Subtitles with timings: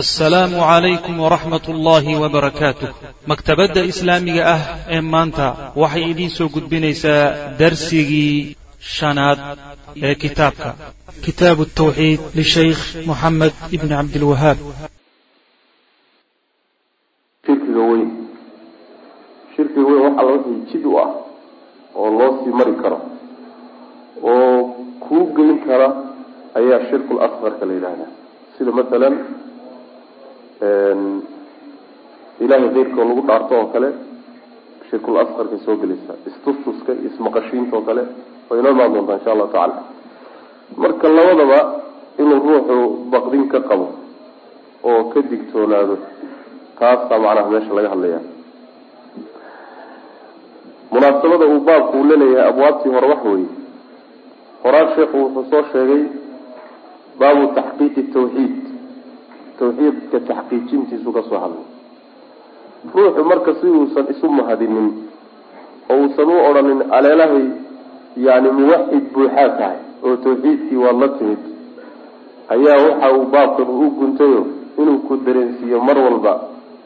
[0.00, 2.88] asalaamu calaykum waraxmat ullaahi wabarakaatuh
[3.30, 4.62] maktabadda islaamiga ah
[4.96, 5.46] ee maanta
[5.82, 7.24] waxay idiin soo gudbinaysaa
[7.60, 8.56] darsigii
[8.96, 9.38] shanaad
[10.06, 10.70] ee kitaabka.
[11.26, 14.58] Kitaabu tawxiid lishaykh moxamed ibni cabdilwahaab
[17.46, 18.08] shirkiga weyn.
[19.54, 21.10] Shirkiga weyn waxaa la wixii jid u ah
[22.00, 22.98] oo loo sii mari karo
[24.32, 24.56] oo
[25.04, 25.88] kuu geyn kara
[26.58, 28.10] ayaa shirkul asqarka la yidhaahdaa.
[28.56, 29.14] Sida masalan
[32.44, 33.88] ilahay keyrkoo lagu dhaarto oo kale
[34.90, 38.02] shirkul asqarkay soo gelaysaa istustuska ismaqashiinta oo kale
[38.48, 39.76] way inoo imaan doontaa insha allahu tacala
[40.82, 41.58] marka labadaba
[42.22, 42.76] inuu ruuxu
[43.12, 43.86] baqdin ka qabo
[44.90, 45.96] oo ka digtoonaado
[46.78, 48.20] taasaa macnaha meesha laga hadlaya.
[50.92, 53.48] Munaasabada uu baabku uu la leeyahay abwaabtii hore wax weeye.
[54.64, 56.02] Horaa sheekhu wuxuu soo sheegay
[57.20, 58.54] baabu taxqiiqi tawxiid
[59.58, 61.66] tawxiidka taxqiijintiisu ka soo hadlay.
[62.94, 64.88] Ruuxu marka si uusan isu mahadinin
[65.90, 67.46] oo uusan u odhanin aleelahay
[68.16, 71.42] yani muwaxid buuxaa tahay oo tawxiidkii waad la timid
[72.54, 74.40] ayaa waxa uu baabkan u guntayo
[74.80, 76.32] inuu ku dareensiiyo mar walba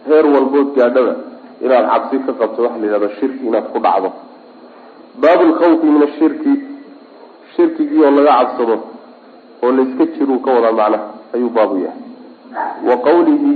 [0.06, 1.14] heer walbood gaadhaba
[1.64, 4.10] inaad cabsi ka qabto waxa la yidhahdo shirki inaad ku dhacdo.
[5.20, 6.52] Baabu lkhawfi min ashirki
[7.56, 8.76] shirkigii oo laga cabsado
[9.62, 12.00] oo layska jiruu ka wadaa macnaha ayuu baabu yahay
[12.88, 13.52] wa qawlihi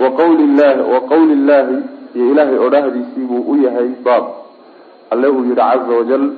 [0.00, 1.76] wa qawli llahi
[2.14, 4.24] iyo ilaahay odhahdiisii buu u yahay baab.
[5.10, 6.30] Alle uu yihi caza wajal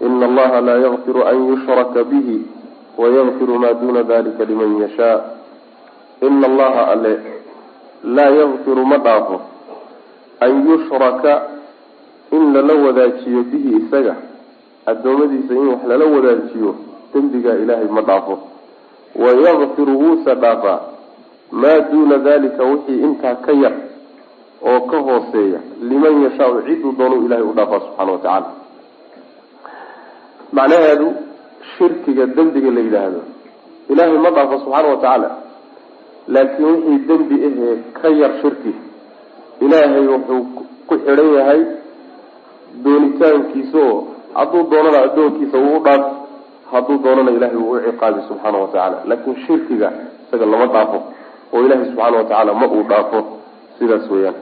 [0.00, 2.42] ina allaha laa yakfiru an yushraka bihi
[2.98, 5.20] wayakfiru maa duna dalika liman yashaa
[6.20, 7.12] ina allaha alle
[8.04, 9.40] laa yakfiru ma dhaafo
[10.40, 11.42] an yushraka
[12.32, 14.16] in lala wadaajiyo bihi isaga
[14.86, 16.74] addoommadiisa in wax lala wadaajiyo
[17.14, 18.38] dembigaa ilaahay ma dhaafo
[19.16, 20.80] wayakfiru wuusa dhaafaa
[21.50, 23.72] maa duuna dalika wixii intaa ka yar
[24.70, 28.50] oo ka hooseeya liman yashaau ciduu doonuu ilahay u dhaafaa subxaana watacaala
[30.52, 31.12] macnaheedu
[31.76, 33.20] shirkiga dembiga la yidhaahdo
[33.90, 35.30] ilaahay ma dhaafo subxaana watacaala
[36.28, 38.72] laakiin wixii dembi ahee ka yar shirki
[39.60, 40.42] ilaahay wuxuu
[40.86, 41.60] ku xidhan yahay
[42.84, 43.98] doonitaankiisa oo
[44.34, 46.02] hadduu doonana addoonkiisa wuu u dhaaf
[46.72, 48.98] hadduu doonana ilahay wuu u ciqaabi subxaana wa tacaala.
[49.08, 49.88] Laakin shirkiga
[50.26, 50.98] isaga lama dhaafo
[51.52, 53.18] oo ilahay subxaana wa tacaala ma uu dhaafo.
[53.78, 54.36] Sidaas weeyaan.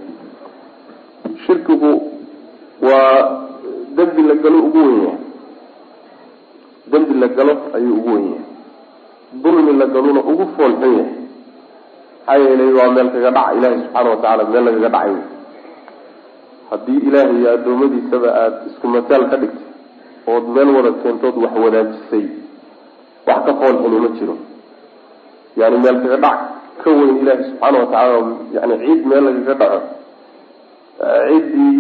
[1.47, 1.91] Shirkigu
[2.83, 3.15] waa
[3.97, 5.19] dembi la galo ugu wen yahay.
[6.93, 8.45] Dembi la galo ayuu ugu wen yahay.
[9.43, 11.15] Dulmi la galona ugu foolxun yahay.
[12.27, 15.17] Maxaa yeelay waa meel kaga dhaca ilahay subxaana wa tacaala meel lagaga dhacay.
[16.71, 19.70] Haddii ilaahay iyo addoommadiisaba aada isku mataal ka dhigtay
[20.27, 22.27] ood meel wada keentood wax wadaajisay
[23.27, 24.37] wax ka foolxuni ma jiro.
[25.57, 26.39] Yani meel kaga dhac
[26.83, 28.19] ka weyn ilaahi subxaana watacaala
[28.57, 29.81] yani ciid meel lagaga dhaco.
[31.29, 31.79] Ciddii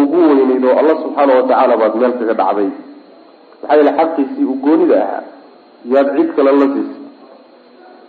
[0.00, 2.70] ugu weyneyd oo alla subxaana watacaala baad meel kaga dhacday.
[3.62, 5.22] Maxaa yeele xaqiisii u goonida ahaa.
[5.92, 7.00] Yaad cid kale la siisay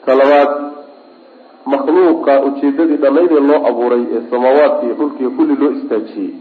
[0.06, 0.52] talabaad
[1.66, 6.32] makhluuqa ujeedadii dhanayd ee loo abuuray ee samaawaadka iyo dhulka iyo kulli loo istaajiyey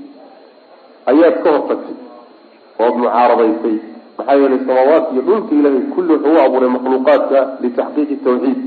[1.11, 1.97] ayaad ka hortagtay
[2.87, 3.79] ood mucaaradaysay
[4.19, 8.63] maxaa yeelay samaawaadka iyo dhulka ilaahay kulli wuxuu u abuuray makhluuqaadka litaxqiiqi tawxiid.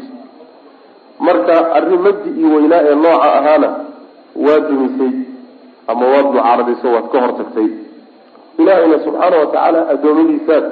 [1.20, 3.70] Marka arrin mabdi ii weynaa ee nooca ahaana
[4.36, 5.14] waa dumisay
[5.88, 7.70] ama waad mucaaradayso waad ka hortagtay.
[8.59, 10.66] Ilaahayna subxaana watacaala adoomadiisaad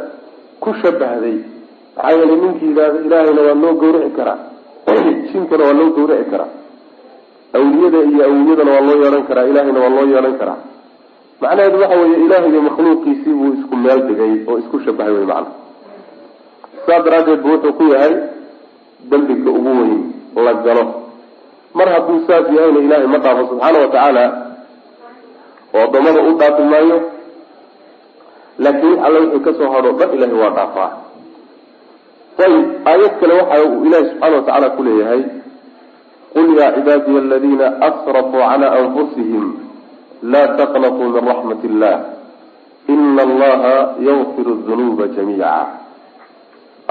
[0.59, 1.37] ku shabahday.
[1.95, 4.39] Maxaa yeelay ninkii yidhaahda ilaahayna waa loo gawrici karaa.
[5.31, 6.51] Jinkana waa loo gawrici karaa.
[7.53, 9.45] Awliyada iyo awliyadana waa loo yeehan karaa.
[9.51, 10.59] Ilaahayna waa loo yeehan karaa
[11.43, 15.51] macnaheedu waxa weeye ilaahay makhluuqiisii buu isku meel dhigay oo isku shabahay wey macana
[16.87, 18.13] saa daraaddeed bu wuxuu ku yahay
[19.11, 20.01] dembiga ugu weyn
[20.45, 20.83] la galo.
[21.77, 24.23] Mar hadduu saas yahayna ilaahay ma dhaafo subxaana wa tacaala
[25.75, 26.97] oo addoommada u dhaafi maayo
[28.63, 30.89] laakiin alla wixii ka soo hadho dhan ilahay waa dhaafaa.
[32.45, 35.21] Ayib aayad kale waxa uu ilaahi subxaana wa tacaala ku leeyahay
[36.33, 39.45] qul yaa cibaadiya aladiina asrafuu cala anfusihim
[40.31, 41.95] laa taqnatuu min raxmat illah
[42.93, 43.75] ina allaha
[44.09, 45.51] yakfiru dunuuba jamiica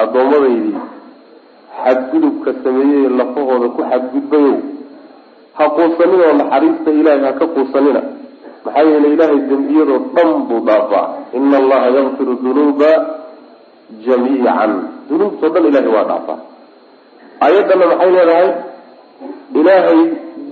[0.02, 0.76] addoomadaydii
[1.84, 4.56] xadgudubka sameeyey lafahooda ku xadgudbayow
[5.58, 8.00] ha quusanina oo naxariista ilaahay ha ka quusanina
[8.64, 11.06] maxaa yeelay ilaahay dembiyadoo dhan buu dhaafaa
[11.38, 12.90] ina allaha yakfiru dunuuba
[14.06, 14.72] jamiican
[15.08, 16.38] dunuubtao dhan ilahay waa dhaafaa
[17.44, 18.48] aayaddana maxay leedahay
[19.60, 20.00] ilaahay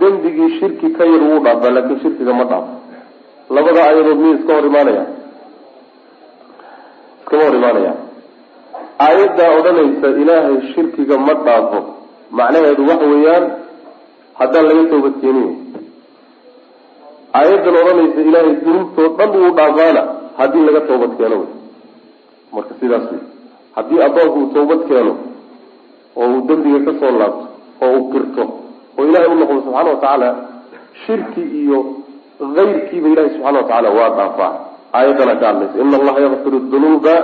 [0.01, 2.73] dembigii shirki ka yar wuu dhaafaa laakin shirkiga ma dhaafo.
[3.55, 5.05] Labada aayadood miya iska hor imaanaya.
[7.21, 7.93] Iskama hor imaanaya.
[9.07, 11.79] Aayaddaa odhanaysa ilaahay shirkiga ma dhaafo.
[12.39, 13.45] Macnaheedu waxa weeyaan
[14.41, 15.49] haddaan laga toobadkeenin
[17.39, 20.03] aayaddan odhanaysa ilaahay dunuubtoo dhan uu dhaafaana
[20.39, 21.51] haddii laga toobad keeno wey.
[22.55, 23.23] Marka sidaas wey.
[23.77, 25.13] Haddii addoonku uu toobad keeno
[26.21, 27.47] oo uu dembiga ka soo laabto
[27.85, 28.43] oo uu qirto
[29.01, 30.29] oo ilahay u noqdo subxaana watacaala
[31.07, 31.79] shirki iyo
[32.57, 34.53] kayrkiiba ilahi subxana watacaala waa dhaafaa.
[34.97, 37.15] Aayaddana ka hadlaysa ina allaha yakfiru dunuuba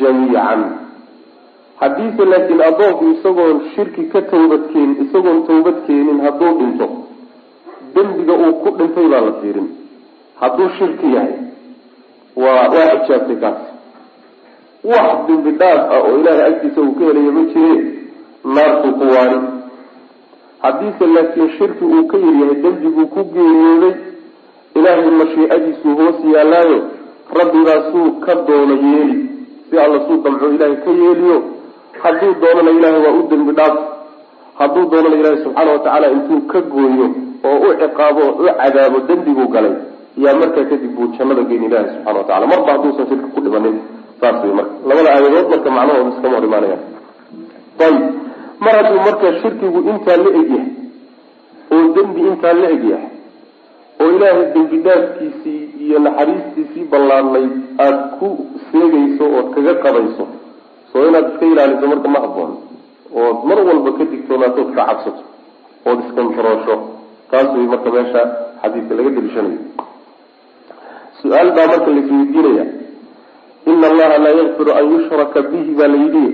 [0.00, 0.60] jamiican.
[1.80, 6.86] Haddiise laakiin addoonku isagoon shirki ka tawbadkeenin isagoon tawbad keenin hadduu dhinto
[7.94, 9.68] dembiga uu ku dhintay baa la fiirin.
[10.40, 11.34] Hadduu shirki yahay
[12.42, 13.60] waa waa xijaabtay kaas
[14.90, 17.76] wax dembi dhaaf ah oo ilaahay agtiisa uu ka helayo ma jire
[18.54, 19.38] naartuu ku waari
[20.62, 23.94] haddiise laakiin shirki uu ka yaryahay dembiguu ku geeriyooday
[24.78, 26.78] ilaahay mashiicadiisuu hoos yaallaayo
[27.38, 29.16] rabbigaasuu ka doono yeeli.
[29.70, 31.36] Si alla suu damco ilaahay ka yeeliyo
[32.02, 33.76] hadduu doonana ilaahay waa u dembi dhaaf.
[34.58, 37.06] Hadduu doonana ilaahay subxaana watacaala intuu ka gooyo
[37.48, 39.74] oo u ciqaabo oo u cadaabo dembiguu galay
[40.24, 43.76] yaa markaa kadib buu jannada geyn ilaahay subxana watacala marba hadduusan shirka ku dhimanin
[44.20, 44.72] saas wey marka.
[44.88, 46.82] Labada aayadood marka macnahooda iskama hor imaanayaan
[47.86, 48.04] ayib
[48.64, 50.72] mar hadduu marka shirkigu intaa la eg yahay
[51.74, 53.10] oo dembi intaa la eg yahay
[54.02, 57.52] oo ilaahay dembi dhaafkiisii iyo naxariistiisii ballaadnayd
[57.84, 58.28] aada ku
[58.70, 60.24] seegayso ood kaga qabayso
[60.92, 62.52] soo inaad iska ilaaliso marka ma haboon
[63.22, 65.22] ood mar walba ka digtoonaato od ka cabsato
[65.88, 66.76] ood iskantaroosho
[67.30, 68.22] taas way marka meesha
[68.62, 69.60] xadiidka laga daliishanayo.
[71.20, 72.64] Su'aal baa marka laisweydiinaya
[73.70, 76.26] ina allaha laa yakfiru an yushraka bihi baa la yidhi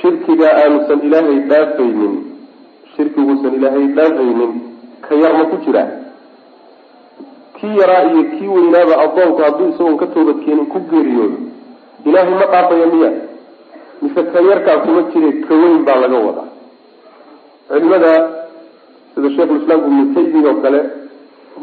[0.00, 2.14] shirkigaa aanusan ilaahay dhaafaynin
[2.96, 4.52] shirkiguusan ilaahay dhaafaynin
[5.08, 5.88] ka yar ma ku jiraa
[7.60, 11.38] kii yaraa iyo kii weynaaba addoonku hadduu isagoon ka toobadkeenin ku geeriyoodo
[12.06, 13.10] ilaahay ma dhaafaya miya.
[14.02, 16.48] Mise ka yarkaa kuma jire ka weyn baa laga wadaa.
[17.68, 18.12] Culimada
[19.14, 20.80] sida sheikhulislaamku ibnu taymiya oo kale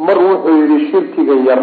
[0.08, 1.62] mar wuxuu yihi shirkiga yar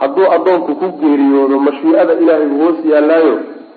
[0.00, 3.34] hadduu addoonku ku geeriyoodo mashiicada ilaahay hoos yaallaayo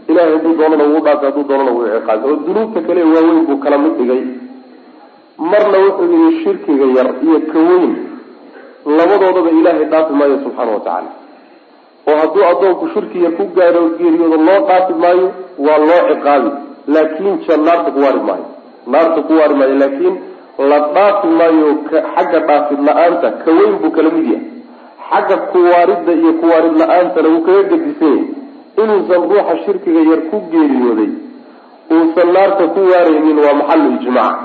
[0.10, 3.78] ilahay hadduu doonana wuu dhaafay hadduu doonana wuu ciqaabay oo dunuubta kale waaweyn buu kala
[3.84, 4.22] mid dhigay.
[5.52, 7.92] Marna wuxuu yihi shirkiga yar iyo ka weyn
[8.98, 11.10] labadoodaba ilaahay dhaafi maayo subxaana wa tacaala.
[12.10, 15.28] Oo hadduu addoonku shirki yar ku gaaro geeriyoodo loo dhaafi maayo
[15.66, 16.50] waa loo ciqaabi.
[16.94, 18.46] Laakin ja naarta ku waari maayo.
[18.94, 20.16] Naarta ku waari maayo laakiin
[20.70, 24.46] la dhaafi maayo xagga dhaafid la'aanta ka weyn buu kala mid yahay.
[25.10, 28.24] Xagga kuwaaridda iyo kuwaarid la'aantana wuu kaga gadisanyay
[28.82, 31.12] inuusan ruuxa shirkiga yar ku geeriyooday
[31.96, 34.36] uusan naarta ku waaraynin waa maxalu ijmaac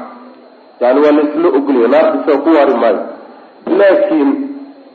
[0.82, 3.00] yani waa laisla ogolaya naarta isaga ku waari maayo.
[3.79, 4.31] Laakiin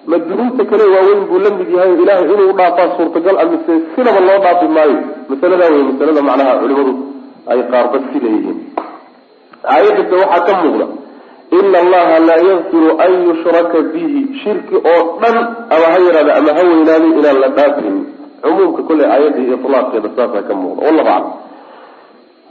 [0.10, 4.20] ma dunuubta kale waaweyn buu la mid yahay ilaahay inuu dhaafaa suurtagal a mise sinaba
[4.28, 4.98] loo dhaafi maayo.
[5.30, 6.94] Masaladaa wey masalada macnaha culimadu
[7.52, 8.58] ay qaarba si leeyihiin.
[9.74, 10.86] Aayadata waxaa ka muuqda
[11.60, 14.22] ina allaha laa yakfiru an yushraka bihi.
[14.44, 15.36] Shirki oo dhan
[15.74, 17.96] ama ha yaraada ama ha weynaaday inaan la dhaafin
[18.42, 20.82] cumuumka kolley aayadda iyo ilaaqeeda saasaa ka muuqda.
[20.88, 21.34] Wallahu aclam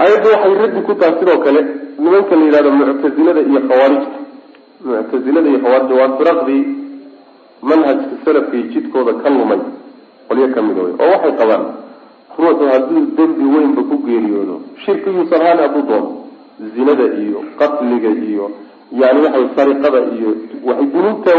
[0.03, 1.61] aayadda waxay raddi ku tahay sidoo kale
[1.99, 4.19] nimanka la yidhahdo muctazilada iyo khawaarijta
[4.85, 6.62] muctazilada iyo khawaarijta waa firaqdii
[7.69, 9.61] manhajka salafkay jidkooda ka lumay.
[10.29, 11.65] Qolyo kamida wey oo waxay qabaan
[12.38, 14.55] ruuxu hadduu dembi weynba ku geeriyoodo
[14.85, 16.11] shirkiguusan haani hadduu doono
[16.75, 18.50] zinada iyo qatliga iyo
[18.93, 20.28] yani waxay sariqada iyo
[20.69, 21.31] waxay dunuubta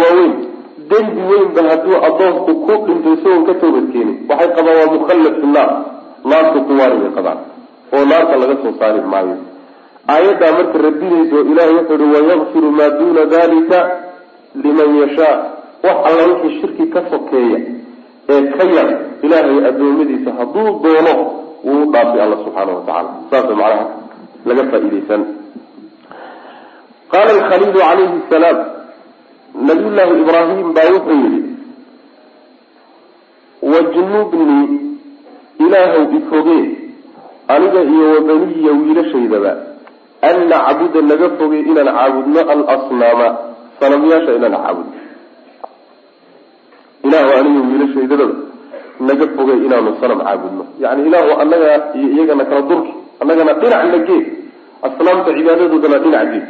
[0.98, 5.72] dembi weynba hadduu addoonku ku dhinto isagoon ka toobadkeenin waxay qabaan waa mukhallad fi naar.
[6.26, 7.40] Naarta ku waari bay qabaan
[7.94, 9.36] oo naarta laga soo saari maayo.
[10.10, 13.78] Aayaddaa marka oo ilahay wuxuu ihi wayakfiru maa duuna dalika
[14.64, 15.36] liman yashaa.
[15.84, 17.60] Wax alla wixii shirki ka sokeeya
[18.30, 18.90] ee ka yar
[19.22, 21.14] ilaahay adoomadiisa hadduu doono
[21.64, 23.86] wuu u dhaafi alla subxaana wa tacala saasa macnaha
[24.46, 25.22] laga faa-ideysan
[27.12, 28.58] qaala alkhaliilu calayhi salaam
[29.66, 31.42] nabiyullaahi ibraahim baa wuxuu yihi
[33.62, 34.80] wajnubnii
[35.60, 36.66] ilaahow ifogee
[37.48, 39.52] aniga iyo wabaniya wiilashaydaba
[40.22, 43.28] an nacbuda naga fogey inaan caabudno alasnaama
[43.80, 44.98] sanamyaasha inaan caabudno.
[47.06, 48.36] Ilaahu aniga wiilashaydadaba
[49.00, 50.64] naga fogey inaanu sanam caabudno.
[50.80, 54.22] Yani ilaahu annaga iyo iyagana kala durki annagana dhinac na gee
[54.88, 56.44] asnaamta cibaadadoodana dhinac gee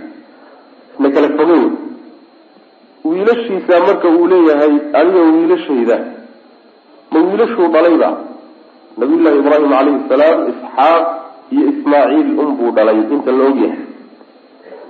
[1.00, 1.64] na kala fogey
[3.06, 5.98] wiilashiisa marka uu leeyahay aniga wiilashayda
[7.12, 8.10] ma wiilashuu dhalayba?
[8.98, 11.06] Nabiyullahi ibraahim calayhi salaam isxaaq
[11.54, 13.80] iyo ismaaciil unbuu dhalay inta la ogyahay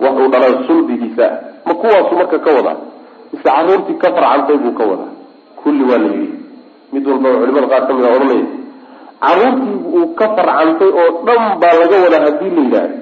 [0.04, 1.28] waxuu dhalay sulbigiisa.
[1.66, 2.78] Ma kuwaasu marka ka wadaa
[3.34, 5.12] mise caruurtii ka farcantay buu ka wadaa
[5.64, 6.38] kulli waa la yidhi.
[6.94, 8.46] Mid walbaba culimada qaar ka mid a odhanaya
[9.22, 12.96] caruurtii uu ka farcantay oo dhan baa laga wadaa haddii la yidhaahdo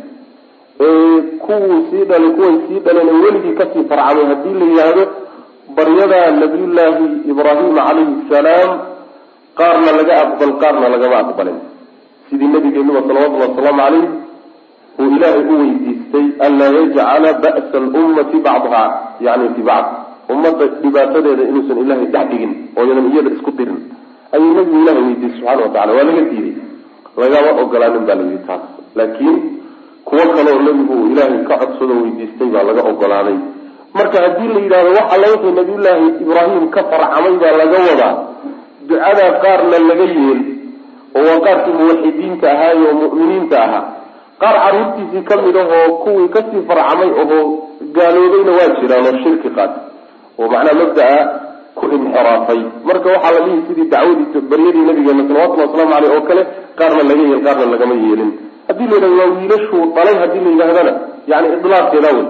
[1.48, 5.04] kuwuu sii dhalay kuway sii dhaleen ee weligii ka sii farcamay haddii la yidhaahdo
[5.78, 8.70] baryada nabiyullaahi ibraahima calayhi salaam
[9.60, 11.58] qaarna laga aqbal qaarna lagama aqbalin.
[12.30, 14.06] Sidii nabigeenuba salawatullhi wasalaamu calayh
[15.02, 18.84] uu ilaahay u weydiistay anlaa yajcala ba'sa alummati bacdaha
[19.28, 19.90] yani fi bacd
[20.34, 23.80] ummadda dhibaatadeeda inuusan ilaahay dhex dhigin oo yadan iyada isku dirin
[24.36, 26.56] ayuu nabigu ilahay weydiistay subxana wa tacala waa laga diiday.
[27.22, 28.64] Lagama ogolaanin baa la yidhi taas.
[29.00, 29.36] Laakiin
[30.08, 33.38] kuwo kaleoo nebigu uu ilaahay ka codsado weydiistay baa laga ogolaaday.
[33.98, 38.14] Marka haddii la yidhahdo wax alla wixii nabiyullaahi ibraahim ka farcamay baa laga wadaa
[38.88, 40.40] ducadaa qaarna laga yeel
[41.18, 43.84] oo waa qaarkii muwaxidiinta ahaayo oo mu'miniinta ahaa.
[44.42, 47.40] Qaar carruurtiisii ka mid ahoo kuwii ka sii farcamay oo
[47.96, 49.84] gaaloobayna waa jiraan oo shirki qaatay
[50.40, 51.18] oo macnaha mabdaa
[51.78, 52.60] ku inxiraafay.
[52.88, 56.44] Marka waxaa la dhihi sidii dacwadii baryadii nabigeena salawatullhi waslamu caleyh oo kale
[56.80, 58.32] qaarna laga yeel qaarna lagama yeelin
[58.68, 60.94] haddii la yidhahdo waa wiilashuu dhalay haddii la yidhahdana
[61.32, 62.26] yani idlaaqeeda wey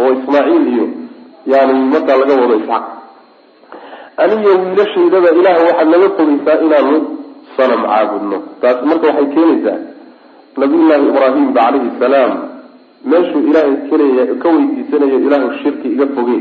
[0.00, 0.86] oo ismaaciil iyo
[1.52, 2.84] yani markaa laga wado isxaaq.
[4.22, 6.96] Aniyo wiilashaydaba ilaah waxaad naga fogeysaa inaanu
[7.56, 8.36] sanam caabudno.
[8.60, 9.78] Taasi marka waxay keenaysaa
[10.60, 12.32] nabiyullaahi ibraahim ba calayhi salaam
[13.10, 16.40] meeshuu ilaahay kelaya ka weydiisanayo ilaahu shirki iga fogey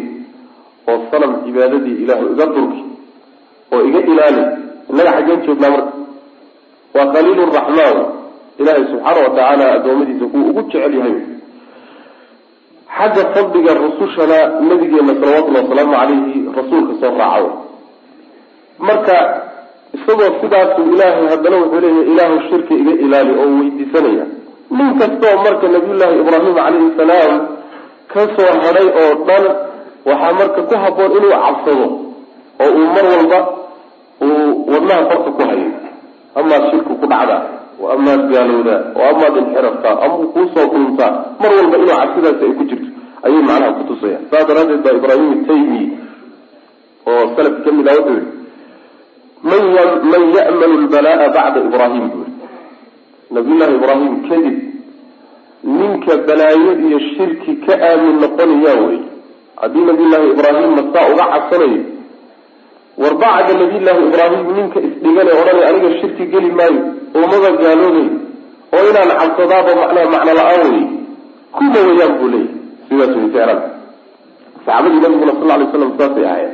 [0.90, 2.84] oo sanam cibaadadii ilaahu iga durki
[3.74, 4.44] oo iga ilaali.
[4.90, 5.94] Innaga xaggeen joognaa marka
[6.96, 7.98] waa khaliil raxmaan
[8.60, 11.16] ilaahay subxaana wa tacaala addoommadiisa kuwa ugu jecel yahay.
[12.98, 14.38] Xagga fadliga rusushana
[14.70, 17.52] nabigeena salawatullhi wasalaamu calayhi rasuulka soo raaca
[18.88, 19.18] marka
[19.98, 24.26] isagoo sidaasu ilaahay haddana wuxuu leeyahay ilaahu shirki iga ilaali oo weydiisanaya.
[24.78, 27.34] Nin kastoo marka nabiyullaahi ibraahim calayhi salaam
[28.14, 29.44] ka soo hadhay oo dhan
[30.10, 31.86] waxaa marka ku habboon inuu cabsado
[32.64, 33.40] oo uu mar walba
[34.26, 35.68] uu wadnaha farta ku hayo
[36.40, 37.42] amaad shirki ku dhacdaa
[37.96, 42.90] amaad gaalowdaa oo amaad inxiraftaa ama kuusoo dhuntaa mar walba inuu cabsidaasi ay ku jirto.
[43.26, 45.82] Ayay macnaha kutusaya saas daraaddeed baa ibraahim taymi
[47.12, 48.22] oo salafki ka mid ah wuxuu
[49.46, 52.34] yihi man man ya'manu lbalaa'a bacda ibraahim buu yihi
[53.36, 54.58] nabiyullahi ibraahim kadib
[55.78, 59.00] ninka balaayo iyo shirki ka aamin noqonayaa wey
[59.62, 61.82] haddii nabiyullaahi ibraahim masaa uga cabsanayo
[63.02, 66.82] war bacda nabiyullaahi ibraahim ninka isdhigane odhanay aniga shirki geli maayo
[67.16, 68.08] oo maba gaaloobay
[68.76, 70.84] oo inaan cabsadaaba macnaa macno la'aan wey
[71.58, 72.54] kuma wayaan buu leeyahy
[72.88, 73.60] sidaas way ficlan
[74.66, 76.54] saxaabadii nabiguna sal ly slam saasay ahayen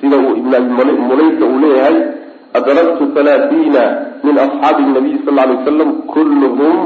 [0.00, 1.96] sida uu ibn abi mulayka uu leeyahay
[2.58, 3.82] adraktu halaatiina
[4.26, 6.76] min asxaabi nabiy sal lay wasalam kulluhum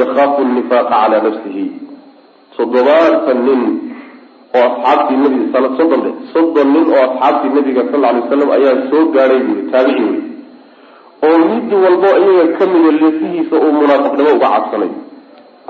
[0.00, 1.66] yakaafu nifaaqa calaa nafsihi.
[2.56, 3.60] Toddobaatan nin
[4.58, 9.02] oo asxaabtii nabiga soddon de soddon nin oo asxaabtii nabiga sal lay wasalam ayaa soo
[9.14, 10.20] gaadhay buui taabici wey
[11.26, 14.92] oo mid walbo iyaga ka mida leesihiisa uu munaafiqnimo uga cabsanay.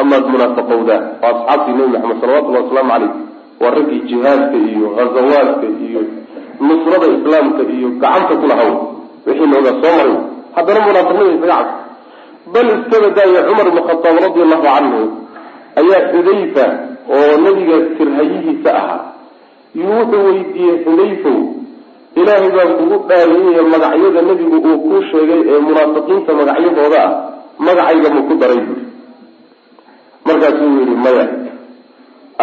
[0.03, 3.12] Amaad munaafaqowdaa waa asxaabtii nebi maxamed salawatullahi wasalaamu caleyh
[3.62, 6.00] waa raggii jihaadka iyo ghazawaadka iyo
[6.67, 8.73] nusrada islaamka iyo gacanta ku lahaw.
[9.26, 10.17] Wixii loogaa soo maray.
[10.57, 11.85] Haddana munaafiqnima isaga cabsa
[12.55, 15.00] bal iskaba daaya cumar ibn khataab radi allahu canhu
[15.81, 16.64] ayaa xudayfa
[17.16, 19.00] oo nabiga sirhayihiisa ahaa.
[19.78, 21.38] Iyo wuxuu weydiiyey xudayfow
[22.21, 27.12] ilaahay baa kugu dhaariyaya magacyada nebigu uu kuu sheegay ee munaafiqiinta magacyadooda ah
[27.66, 28.85] magacayga ma ku daray buuri
[30.26, 31.25] markaasuu yihi maya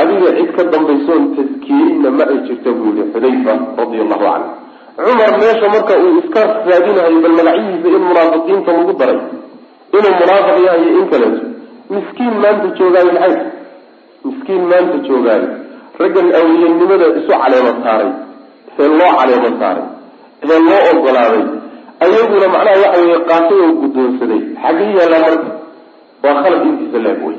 [0.01, 4.50] adiga cid ka dambaysoon taskiyeyna ma ay jirta buu yihi xudayfa radia allahu canhu.
[5.01, 9.19] Cumar meesha marka uu iska raadinahayo bal magacyihiisa in munaafiqiinta lagu daray
[9.95, 11.41] inuu munaafiq yahay iyo in kaleeto
[11.93, 13.36] miskiin maanta joogaayo maxay
[14.25, 15.48] miskiin maanta joogaayo
[16.01, 18.12] raggan awliyanimada isu caleemo saaray.
[18.79, 19.86] Ee loo caleemo saaray.
[20.43, 21.43] Ee loo ogolaaday.
[22.03, 24.41] Ayaguna macnaha waxa weye qaatay oo guddoonsaday.
[24.63, 25.50] Xagii yaallaa marka.
[26.24, 27.38] Waa khalad intiisa leeg wey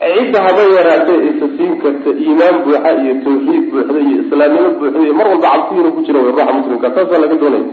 [0.00, 5.14] cidda haba yaraatee isa siin karta iimaan buuxa iyo tawxiid buuxda iyo islaamnimo buuxda iyo
[5.18, 6.88] mar walba cabsiina ku jira wey ruuxa muslimka.
[6.94, 7.66] Saasaa laga doonaya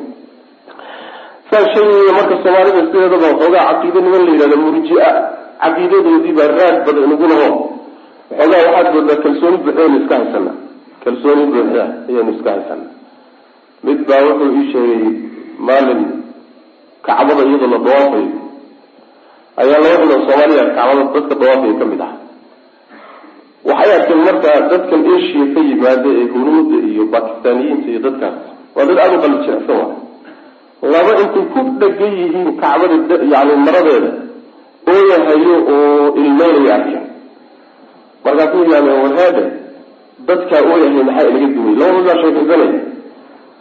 [1.50, 5.10] saas sheegaya marka soomaalida sideedaba waxoogaa caqiida niman la murji-a
[5.62, 7.50] caqiidadoodii baa raad badan inagu laho.
[8.30, 10.52] Waxoogaa waxaad moodaa kalsooni buuxda aynu iska haysana
[11.04, 12.86] kalsooni buuxda ayaanu iska haysana
[13.86, 15.04] mid baa wuxuu ii sheegay
[15.68, 16.02] maalin
[17.08, 18.28] kacbada iyadoo la dawaafayo
[19.62, 22.14] ayaa laba xiloo soomaaliya kacbada dadka dawaafaya ka mid ah.
[23.70, 28.38] Waxay arkeen markaa dadkan asia ka yimaada ee hunuuda iyo bakistaaniyiinta iyo dadkaas.
[28.76, 29.78] Waa dad aada u qalbi jirecsan
[30.82, 32.96] wa laba intay ku dhegan yihiin kacbada
[33.34, 34.12] yani maradeeda
[34.94, 37.06] ooyahayo oo ilmeynaya arkeen
[38.26, 39.44] markaasuu yidhahdeen warhaade
[40.28, 41.76] dadkaa ooyahay maxaa ilaga duway?
[41.80, 42.80] Labadoodaa sheekaysanaya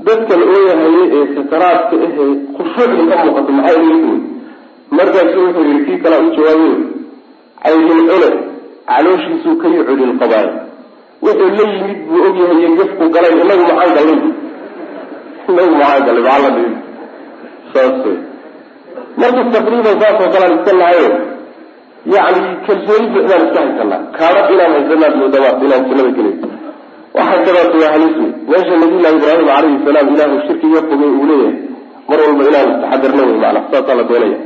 [0.06, 4.20] dadkan ooyahaye ee sakaraadka ahee khushuucda ka muuqato maxaa ilaga duway?
[4.90, 6.76] Markaasu wuxuu yihi kii kalaa u jawaabayo
[7.62, 8.30] caydin cune
[8.88, 10.48] calooshiisuu ka yucudil qabaay.
[11.22, 14.18] Wuxuu la yimid buu ogyahay gafku galay inagu maxaan galay
[15.50, 16.84] inagu maxaan galay maxaa la
[17.72, 18.33] saas
[19.20, 21.06] marka taqriiban saas oo kalean iska nahayo
[22.14, 24.00] yacni kalsooni buuxdaan iska haysanaa.
[24.18, 26.34] Kaadha inaan haysanaad moodamaa inaan jannada gelay
[27.16, 31.54] waxaa kadaas waa halis wey meesha nabiyullahi ibraahim calayhi salaam ilaahu shirkiga fogay uu leeyahay
[32.08, 34.38] mar walba inaan istaxadarna wey macna saasaa la doonaya.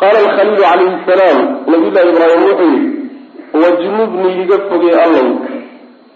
[0.00, 1.38] Qaala alkhaliilu calayhi salaam
[1.72, 2.88] nabiyullahi ibraahim wuxuu yihi
[3.62, 5.28] wajnubni iga fogey allow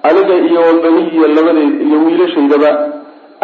[0.08, 2.70] aniga iyo wabaniya labadeed iyo wiilashaydaba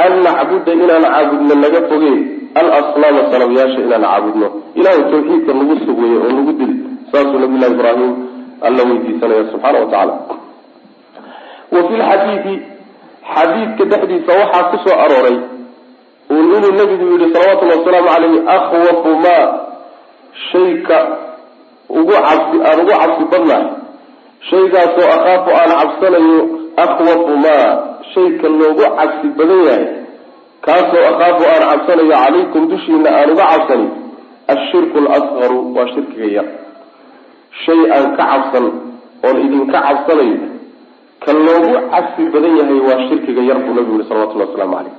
[0.04, 2.18] an nacbuda inaan caabudno naga fogeen
[2.54, 4.48] alasnaama sanamyaasha inaan caabudno.
[4.78, 6.72] Ilaahu tawxiidka nagu sugweeye oo nagu dil
[7.12, 8.12] saasuu nabiyullahi ibraahim
[8.66, 10.14] alla weydiisanaya subxaana wa tacaala
[11.72, 12.54] wa fi lxadiidi
[13.34, 15.36] xadiidka dhexdiisa waxaa ku soo arooray
[16.30, 19.46] uu inuu nabigu yihi salawatullahi wasalaamu caleyhi akhwafu maa
[20.52, 20.98] shayka
[21.88, 23.66] ugu cabsi aan ugu cabsi badnahay.
[24.50, 26.40] Shaygaasoo akhaafu aan cabsanayo
[26.84, 27.66] akhwafu maa
[28.14, 29.86] shayka loogu cabsi badan yahay
[30.66, 33.90] kaasoo akhaafu aan cabsanayo calaykum dushiina aan uga cabsanin
[34.54, 36.46] ashirku alasqaru waa shirkiga yar.
[37.64, 38.64] Shay aan ka cabsan
[39.26, 40.36] oon idinka cabsanayo
[41.24, 44.94] ka loogu cabsi badan yahay waa shirkiga yar buu nabigu yihi salawatullahi waslamu caleyh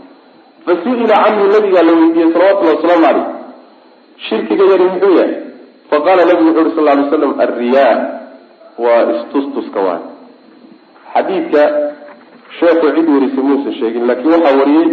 [0.66, 3.28] fa su'ila canhu nabigaa la weydiiyey salawatullahi wasalaamu caleyh
[4.28, 5.34] shirkiga yari muxuu yahay?
[5.92, 7.96] Faqaala nabigu wuxu uhi sal ly slam alriyaa
[8.84, 10.02] waa istustuska waay.
[11.14, 11.62] Xadiidka
[12.60, 14.88] sheekhu cid warisay muusa sheegin laakiin waxaa wariyey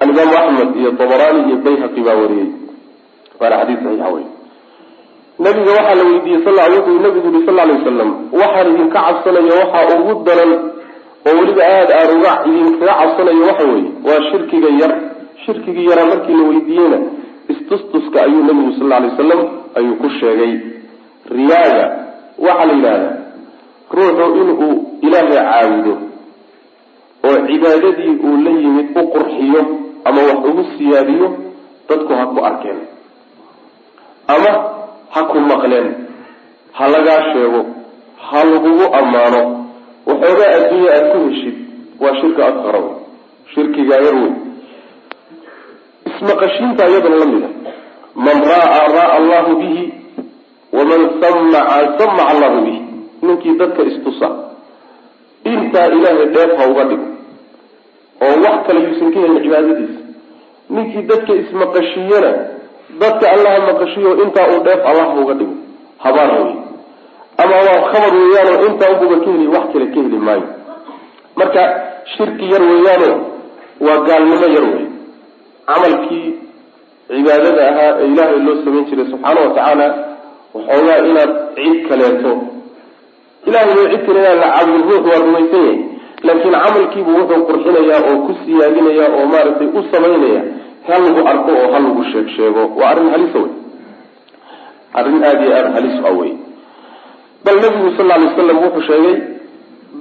[0.00, 2.48] alimaamu axmed iyo dabaraani iyo bayhaqi baa wariyey.
[3.40, 4.24] Waana xadiis saxiixa wey
[5.38, 9.98] nabiga waxaa la weydiiyey sal wuxuu nabigu yihi sal lay wasalam waxaan idinka cabsanayo waxaa
[10.00, 10.52] ugu daran
[11.26, 14.92] oo weliba aada aan uga idinkaga cabsanayo waxa weeye waa shirkiga yar.
[15.46, 16.98] Shirkigii yaraa markii la weydiiyeyna
[17.52, 19.40] istustuska ayuu nabigu sal lay wasalam
[19.78, 20.52] ayuu ku sheegay.
[21.30, 21.84] Riyaaga
[22.38, 23.16] waxaa la yidhahdaa
[23.96, 25.94] ruuxu inuu ilaahay caabudo
[27.26, 29.60] oo cibaadadii uu la yimid u qurxiyo
[30.04, 31.28] ama wax ugu siyaadiyo
[31.88, 32.78] dadku ha ku arkeen.
[34.34, 34.52] Ama
[35.14, 35.88] ha ku maqleen.
[36.72, 37.60] Ha lagaa sheego.
[38.28, 39.42] Ha lagugu ammaano.
[40.06, 41.56] Waxoogaa adduunya aada ku heshid
[42.02, 42.94] waa shirka asqara wey
[43.54, 44.32] shirkigaa yar wey
[46.10, 47.48] ismaqashiinta iyadana la mida
[48.24, 49.84] man ra'aa ra'a allahu bihi.
[50.72, 52.80] Waman samaca samaca allahu bihi.
[53.22, 54.28] Ninkii dadka istusa.
[55.44, 57.06] Intaa ilaahay dheef ha uga dhigo
[58.24, 60.00] oo wax kale yuusan ka helin cibaadadiisa.
[60.74, 62.30] Ninkii dadka ismaqashiiyana
[63.02, 65.54] dadka allaha maqashiyo intaa uu dheef allah ha uga dhigo.
[66.04, 66.54] Habaar wey
[67.42, 70.46] ama waa khabar weeyaanoo intaa unbuba ka heli wax kale ka heli maayo.
[71.38, 71.62] Marka
[72.16, 73.10] shirki yar weeyaano
[73.86, 74.84] waa gaalnimo yar wey
[75.68, 76.28] camalkii
[77.08, 79.86] cibaadada ahaa ee ilaahay loo samayn jiray subxaana wa tacaala
[80.54, 82.32] waxoogaa inaad cid kaleeto.
[83.48, 85.78] Ilahay way cid kale inaan la caabudin ruux waa rumaysan yahay
[86.22, 89.82] laakiin camalkiibu wuxuu qurxinayaa oo ku siyaadinaya oo maaragtay u
[90.86, 92.62] ha lagu arko oo ha lagu sheeg sheego.
[92.76, 93.52] Waa arrin halisa wey
[94.94, 96.32] arrin aada iyo aada halis a wey
[97.44, 99.16] bal nabigu sal alay slam wuxuu sheegay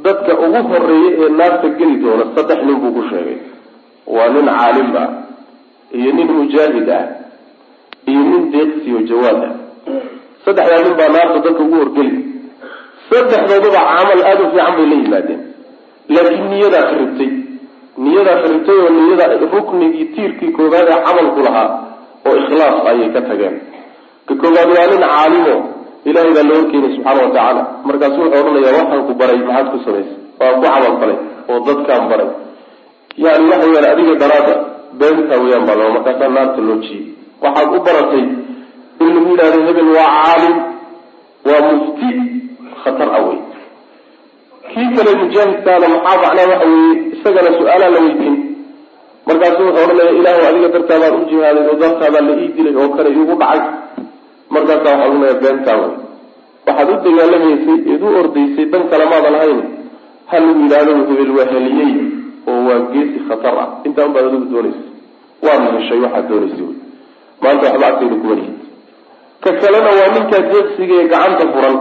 [0.03, 3.37] dadka ugu horreeya ee naarta geli doona saddex nin buu ku sheegay.
[4.07, 5.09] Waa nin caalim ah
[5.93, 7.05] iyo nin mujaahid ah
[8.05, 9.53] iyo nin deeqsiyo jawaad ah.
[10.45, 12.19] Saddexdaa nin baa naarta dadka ugu horgeli.
[13.09, 15.50] Saddexdoodaba camal aada u fiican bay la yimaadeen
[16.15, 17.29] laakiin niyadaa kharibtay
[18.05, 21.69] niyadaa kharibtay oo niyada ruknigii tiirkii koobaad ee camalku lahaa
[22.27, 23.55] oo ikhlaas ayay ka tageen.
[24.27, 25.55] Ka koobaad waa nin caalimo
[26.09, 30.17] ilahay baa la horkeenay subxaana watacaala markaasu wuxuu odhanayaa waxaan ku baray maxaad ku samaysay
[30.39, 31.17] waan ku camal falay
[31.51, 32.29] oo dadkaan baray.
[33.23, 34.53] Yani waxa weyaan adiga daraada
[34.99, 37.03] beentaa weyaan baa laba markaasaa naarta loo jiyey
[37.43, 38.23] waxaad u baratay
[39.01, 40.55] in lagu yidhahdo hebel waa caalim
[41.49, 42.07] waa mufti
[42.83, 43.39] khatar ah wey
[44.73, 48.35] kii kale mujaahidkaana maxaa macnaa waxa weeye isagana su'aalaa la weydiin.
[49.27, 53.09] Markaasu wuxuu odhanaya ilaahu adiga dartaabaan u jihaaday oo dartaabaa la ii dilay oo kale
[53.09, 53.61] iigu dhacay.
[54.53, 55.91] Markaasaa waxaa odhanaya beentaa wey
[56.67, 59.59] waxaad u dagaalamaysay eed u ordaysay dan kale maadan lahayn
[60.29, 61.93] ha lagu yidhaahdo hebel waa heliyey
[62.49, 63.67] oo waa geesi khatar ah.
[63.87, 64.83] Intaa un baad adigu doonaysa
[65.45, 66.75] waadna heshay waxaad doonaysay wey
[67.43, 68.55] maanta waxba agtayda kuma lihid.
[69.43, 71.75] Ka kalena waa ninkaa deeqsiga ee gacanta furan.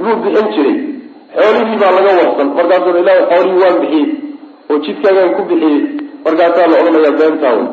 [0.00, 0.76] Buu bixin jiray
[1.34, 2.48] xoolihii baa laga warsan.
[2.58, 4.06] Markaasuu ilahi xoolihii waan bixiyey.
[4.70, 5.80] Oo jidkaagaan ku bixiyey.
[6.24, 7.66] Markaasaa la odhanayaa beentaa wey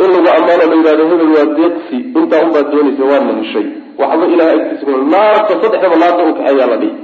[0.00, 1.96] in lagu ammaano la yidhahdo hebel waa deeqsi.
[2.18, 3.66] Intaa unbaad doonaysa waadna heshay
[4.00, 6.94] waxba ilahay agtiisa naarta saddexdaba naarta u kaxeeyaa la dhihi.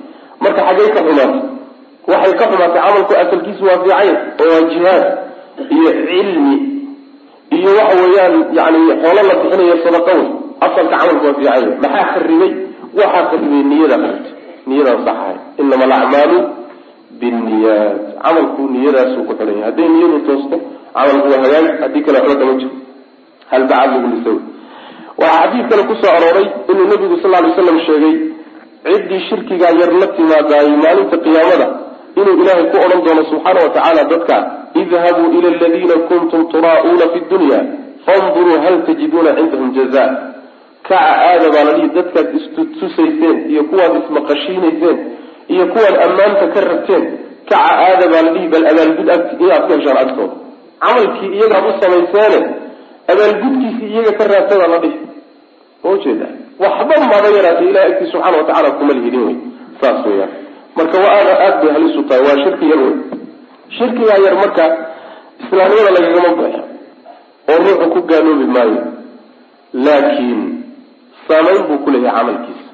[0.42, 1.40] Marka xaggay ka xumaatay
[2.12, 5.04] waxay ka xumaatay camalku asalkiisu waa fiican oo waa jihaad
[5.76, 6.56] iyo cilmi
[7.56, 10.26] iyo waxa weeyaan yani xoolo la bixinayo sadaqa wey
[10.66, 12.52] asalka camalku waa fiican maxaa kharibay
[12.98, 13.96] waxaa qaribay niyada
[14.68, 16.38] niyadaan sax ahay inama alacmaalu
[17.20, 20.56] binniyaat camalku niyadaasuu ku xidhan yahay hadday niyadu toosto
[20.96, 22.74] camalku waa hagaag haddii kale waxba kama jiro
[23.52, 24.32] halbacad lagu lisa
[25.20, 28.14] waxaa xadiid kale ku soo arooray inuu nabigu sal lay slam sheegay
[28.86, 31.66] ciddii shirkigaa yar la timaadaayey maalinta qiyaamada
[32.20, 34.36] inuu ilaahay ku odhan doono subxaana wa tacaala dadka
[34.82, 37.60] idhabuu ila aladiina kuntum turaa'uuna fi dunya
[38.06, 40.04] fanduruu hal tajiduuna cindahum jaza
[40.88, 44.96] kaca aada baa la dhihi dadkaad istutusayseen iyo kuwaad ismaqashiinayseen
[45.52, 47.04] iyo kuwaad ammaanta ka rabteen
[47.48, 50.34] kaca aada baa la dhihi bal abaalgud agt inaad ka heshaan agtooda
[50.84, 52.38] camalkii iyagaad u samayseene
[53.12, 54.98] abaalgudkiisii iyaga ka raabtadaa la dhihi.
[55.82, 56.26] Ma ujeeda
[56.62, 59.36] waxba maba yaraatay ilahay agtii subxaana watacala kuma lihidin wey.
[59.80, 60.30] Saas weyaan
[60.76, 62.94] marka waa aada bay halis u tahay waa shirki yar wey.
[63.78, 64.64] Shirkigaa yar marka
[65.42, 66.62] islaamnimada lagagama baxo
[67.50, 68.80] oo ruuxu ku gaaloobi maayo.
[69.86, 70.40] Laakiin
[71.28, 72.65] saamayn buu ku leeyahay camalkiisa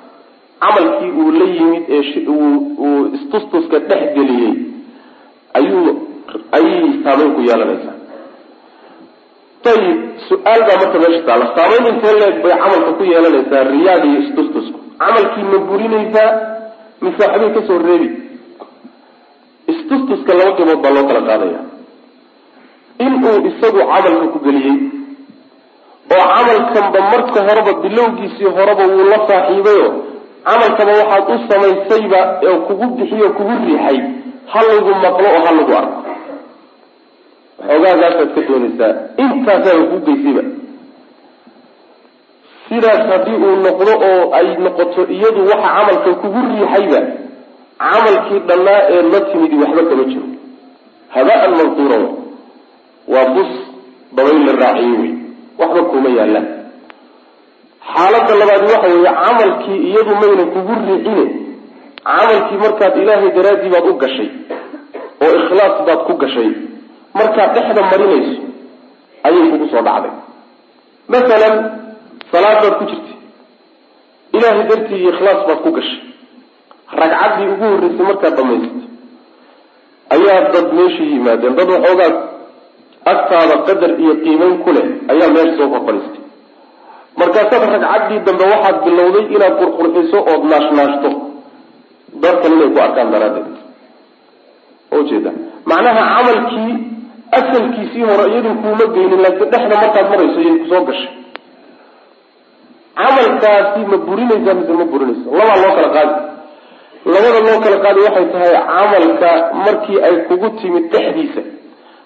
[0.63, 2.03] camalkii uu la yimid ee
[2.35, 4.53] uu istustuska dhex geliyey
[5.59, 5.87] ayuu
[6.57, 7.97] ayay saamayn ku yeelanaysaa.
[9.73, 9.99] Ayib
[10.29, 14.79] su'aal baa marka meesha taalla saamayn intee leeg bay camalka ku yeelanaysaa riyaad iyo istustusku.
[15.03, 16.31] Camalkii ma burinaysaa
[17.03, 18.09] mise waxbay ka soo reebi.
[19.73, 21.61] Istustuska laba gabood baa loo kala qaadaya.
[23.05, 24.77] Inuu isagu camalka ku geliyey
[26.17, 29.89] oo camalkanba marka horeba bilowgiisii horeba wuu la saaxiibayo
[30.47, 33.99] camalkaba waxaad u samaysayba oo kugu bixiyo kugu riixay
[34.53, 35.99] ha lagu maqlo oo ha lagu arko.
[37.69, 40.43] Waxoogaagaasaad ka doonaysaa intaasaaba kuu geysayba
[42.69, 47.01] sidaas haddii uu noqdo oo ay noqoto iyadu waxa camalka kugu riixayba
[47.83, 50.27] camalkii dhannaa ee la timidi waxba kama jiro.
[51.15, 51.99] Habaan mansuura
[53.13, 53.51] waa bus
[54.17, 55.13] dabayl la raaciye wey.
[55.61, 56.47] Waxba kuma yaallaan
[57.95, 61.25] xaaladda labaad waxa weeye camalkii iyadu mayna kugu riixine
[62.09, 64.29] camalkii markaad ilaahay daraaddii baad u gashay
[65.25, 66.51] oo ikhlaas baad ku gashay
[67.19, 68.37] markaad dhexda marinayso
[69.27, 70.13] ayay kugu soo dhacday.
[71.13, 71.55] Masalan
[72.33, 73.17] salaad baad ku jirtay
[74.37, 76.01] ilaahay dartii iyo ikhlaas baad ku gashay
[77.01, 78.87] ragcaddii ugu horreysay markaad dhamaysatay
[80.15, 82.13] ayaa dad meesha yimaadeen dad waxoogaa
[83.13, 86.22] agtaada qadar iyo qiimeyn ku leh ayaa meesha soo korfadhiistay
[87.21, 91.11] markaasaad ragcaddii dambe waxaad bilowday inaad qurqurxiso ood naashnaashto.
[92.23, 93.49] Dadkan inay ku arkaan daraaddeed.
[94.99, 95.31] Ujeeda
[95.71, 96.73] macnaha camalkii
[97.39, 101.11] asalkiisii hore iyadu kuuma geynin laakiin dhexda markaad marayso iyay ku soo gashay.
[103.01, 106.15] Camalkaasi ma burinaysaa mise ma burinaysa labaa loo kala qaadi.
[107.13, 109.31] Labada loo kala qaadi waxay tahay camalka
[109.65, 111.43] markii ay kugu timid dhexdiisa.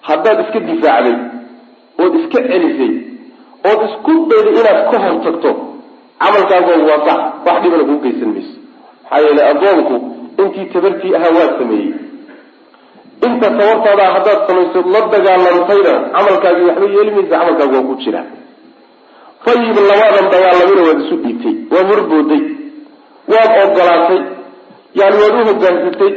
[0.07, 1.15] Haddaad iska difaacday
[2.03, 2.91] ood iska celisay
[3.69, 5.51] ood isku dayday inaad ka hor tagto
[6.23, 8.53] camalkaagoogu waa sax wax dhibana kuu geysan mayso
[9.03, 9.95] maxaa yeelay addoonku
[10.41, 11.91] intii tabartii ahaa waa sameeyey.
[13.27, 18.21] Inta tabartaada haddaad samayso la dagaalantayna camalkaagii waxba yeeli maysa camalkaagu waa ku jira.
[19.45, 22.41] Fayib labaadan dagaalamina waad isu dhiibtay waad horbooday
[23.33, 24.19] waad ogolaatay
[24.99, 26.11] yani waad u hogaansatay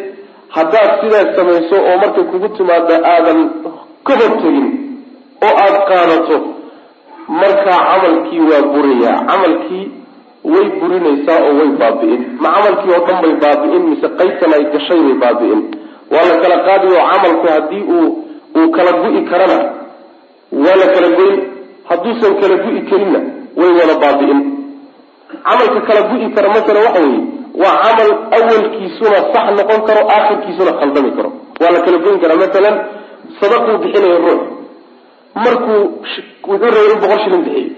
[0.56, 3.40] haddaad sidaas samayso oo markay kugu timaado aadan
[4.06, 4.68] ka hortegin
[5.46, 6.36] oo aada qaadato
[7.40, 9.84] markaa camalkii waa burayaa camalkii
[10.52, 12.20] way burinaysaa oo way baabi'in.
[12.42, 15.60] Ma camalkii oo dhan bay baabi'in mise qaybtan ay gashay bay baabi'in.
[16.12, 18.08] Waa la kala qaadi oo camalku haddii uu
[18.58, 19.58] uu kala gu'i karana
[20.64, 21.36] waa la kala goyn.
[21.88, 23.20] Hadduusan kala gu'i karinna
[23.60, 24.40] way wada baabi'in.
[25.46, 27.20] Camalka kala gu'i kara masala waxa weeye
[27.62, 31.30] waa camal awalkiisuna sax noqon karo aakhirkiisuna khaldami karo.
[31.60, 32.76] Waa la kala goyn karaa masalan
[33.40, 34.40] sadaquu bixinayo ruux
[35.34, 35.80] markuu
[36.48, 37.70] wuxuu rabay boqol shilin bixiyo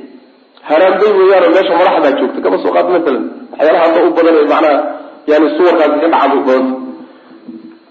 [0.68, 4.74] haraambay weeyaanoo meesha madaxdaa joogta kaba soo qaad masalan waxyaalaha hadda u badan ee macnaha
[5.30, 6.74] yani suwarkaasi ka dhaca bay badanta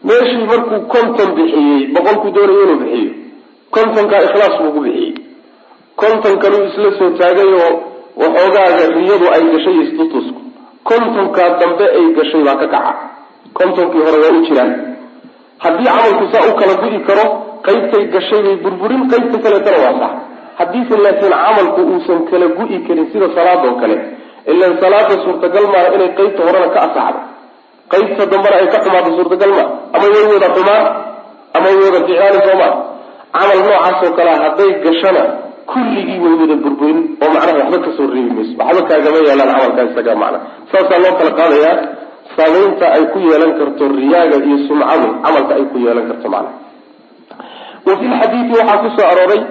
[0.07, 3.11] meeshii markuu konton bixiyey boqolkuu doonayo inuu bixiyo.
[3.75, 5.13] Kontonkaa ikhlaas buu ku bixiyey.
[6.01, 7.71] Kontonkanuu isla soo taagay oo
[8.21, 10.39] waxoogaaga riyadu ay gashay istutusku.
[10.89, 12.93] Kontonkaa dambe ay gashay baa ka kaca.
[13.57, 14.71] Kontonkii hore waa u jiraan.
[15.63, 17.25] Haddii camalku saa u kala gudi karo
[17.65, 20.13] qaybtay gashay bay burburin qaybta kaleetana waa sax.
[20.59, 23.95] Haddiise laakiin camalku uusan kala gu'i karin sida salaadoo kale
[24.51, 27.19] ilan salaada suurtagal maaha inay qaybta horena ka asaxdo.
[27.91, 30.85] Qaybta dambena ay ka xumaato suurtagal maa ama way wada xumaan
[31.55, 32.69] ama way wada ficlaani sooma.
[33.35, 35.23] Camal noocaasoo kalea hadday gashana
[35.71, 38.53] kulligii way wada burburin oo macnaha waxba ka soo reebi mayso.
[38.59, 40.39] Waxba kaagama yeelaan camalkaa macna.
[40.71, 41.75] Saasaa loo kala qaadayaa
[42.35, 46.51] saamaynta ay ku yeelan karto riyaaga iyo sumcadu camalka ay ku yeelan karto macna
[47.87, 49.41] wa fi lxadiidi waxaa ku soo arooray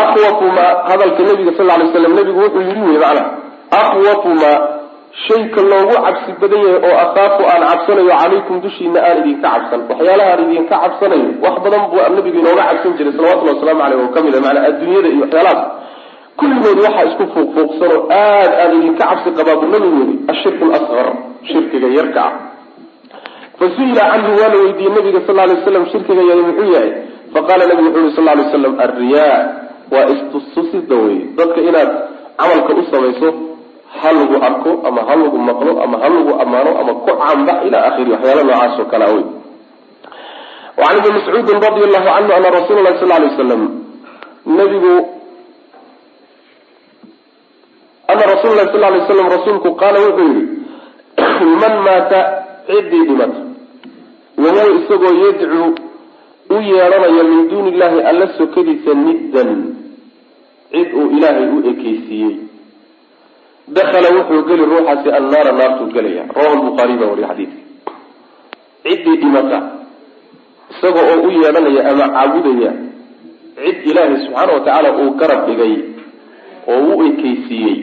[0.00, 3.24] akhwafuma hadalka nabiga sal lay slam nabigu wuxuu yidhi wey macna
[3.80, 4.50] akhwafuma
[5.28, 9.80] shayka loogu cabsi badan yahay oo akaafu aan cabsanayo calaykum dushiina aan idinka cabsan.
[9.90, 14.10] Waxyaalaha aan idinka cabsanayo wax badan buu nabigu inooga cabsan jiray salawatullhi wasalaamu caleyh oo
[14.14, 15.60] ka mid a maanaa adduunyada iyo waxyaalahaas
[16.40, 21.06] kulligood waxaa isku fuuqfuuqsan oo aad aan idinka cabsi qabaa buu nabigu yiri ashirku lasqar
[21.50, 22.32] shirkiga yarka ah.
[23.58, 26.90] Fa su'ila canhu waa la weydiiyey nabiga sal lay slam shirkiga yari muxuu yahay
[27.34, 29.38] faqala nabigu wuxuu yiri sal lay slam alriyaa
[29.92, 31.90] waa istustusida wey dadka inaad
[32.40, 33.28] camalka u samayso
[34.00, 37.78] ha lagu arko ama ha lagu maqlo ama ha lagu ammaano ama ku caanbax ila
[37.88, 39.24] akhiri waxyaala noocaas oo kalea wey
[40.80, 43.62] wacan ibni mascuudin radi allahu canhu ana rasuula lahi sal lay slam
[44.58, 44.94] nabigu
[48.12, 52.20] ana rasuula lahi sal lay slam rasuulku qaala wuxuu yihi man maata
[52.66, 53.40] ciddii dhimata
[54.42, 55.68] wahuwa isagoo yadcuu
[56.54, 59.50] u yeedhanaya min duuni illahi alla sokadiisa niddan
[60.72, 62.36] cid uu ilaahay u ekeysiiyey
[63.76, 67.60] dakhala wuxuu geli ruuxaasi annaara naartuu gelaya rawahu lbukhaariy baa wariya xadiidka.
[68.84, 69.58] Ciddii dhimata
[70.72, 72.72] isaga oo u yeedhanaya ama caabudaya
[73.64, 75.74] cid ilaahay subxaana watacaala uu garab dhigay
[76.72, 77.78] oo u ekeysiiyey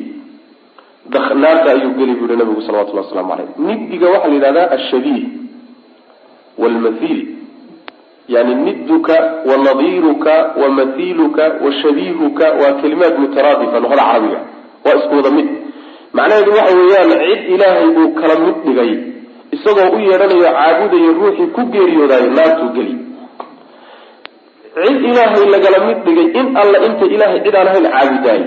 [1.43, 5.23] naarta ayuu geli bu yihi nabigu salawatullah waslamu caleyh niddiga waxaa la yidhahdaa ashabiih
[6.57, 7.38] wlmathiil
[8.33, 9.15] yani niduka
[9.49, 14.39] wa nadiiruka wa mathiiluka wa shabiihuka waa kalimaat mutaraadifa luqada carabiga
[14.85, 15.47] waa isku wada mid.
[16.17, 18.91] Macnaheedu waxa weeyaan cid ilaahay uu kala mid dhigay
[19.55, 22.95] isagoo u yeedhanayo caabudayo ruuxii ku geeriyoodayo naartuu geli.
[24.85, 28.41] Cid ilaahay lagala mid dhigay in alla inta ilaahay cid aan ahayn caabudaay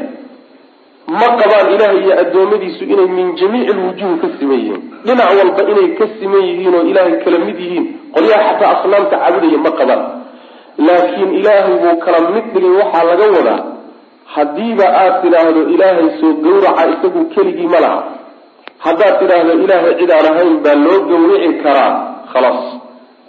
[1.20, 4.82] ma qabaan ilaahay iyo addoommadiisu inay min jamiici lwujuhi ka siman yihiin.
[5.06, 9.58] Dhinac walba inay ka siman yihiin oo ilaahay kala mid yihiin qolyaha xataa asnaamta caabudaya
[9.66, 10.02] ma qabaan.
[10.86, 13.60] Laakiin ilaahay buu kala mid dhigay waxaa laga wadaa
[14.34, 18.00] haddiiba aad tidhaahdo ilaahay soo gawraca isagu keligii ma laha.
[18.84, 21.92] Haddaad tidhaahdo ilaahay cid aan ahayn baa loo gawrici karaa
[22.32, 22.62] khalaas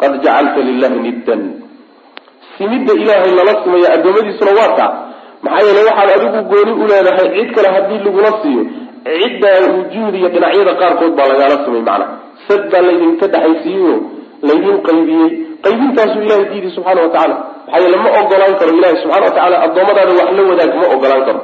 [0.02, 1.41] qad jacalta lilahi niddan.
[2.58, 4.91] Simidda ilaahay lala simaya addoommadiisuna waa taa
[5.45, 8.63] maxaa yeele waxaad adigu gooni u leedahay cid kale haddii lagula siiyo
[9.21, 12.06] ciddaa wujuud iyo dhinacyada qaarkood baa lagaala simay macna.
[12.47, 13.95] Sad baa laydinka dhexaysiiyeyo
[14.47, 15.29] laydin qaybiyey.
[15.65, 19.56] Qaybintaasuu ilahay diiday subxaana wa tacala maxaa yeele ma ogolaan karo ilahi subxana wa tacala
[19.65, 21.39] addoommadaada wax la wadaag ma ogolaan karo.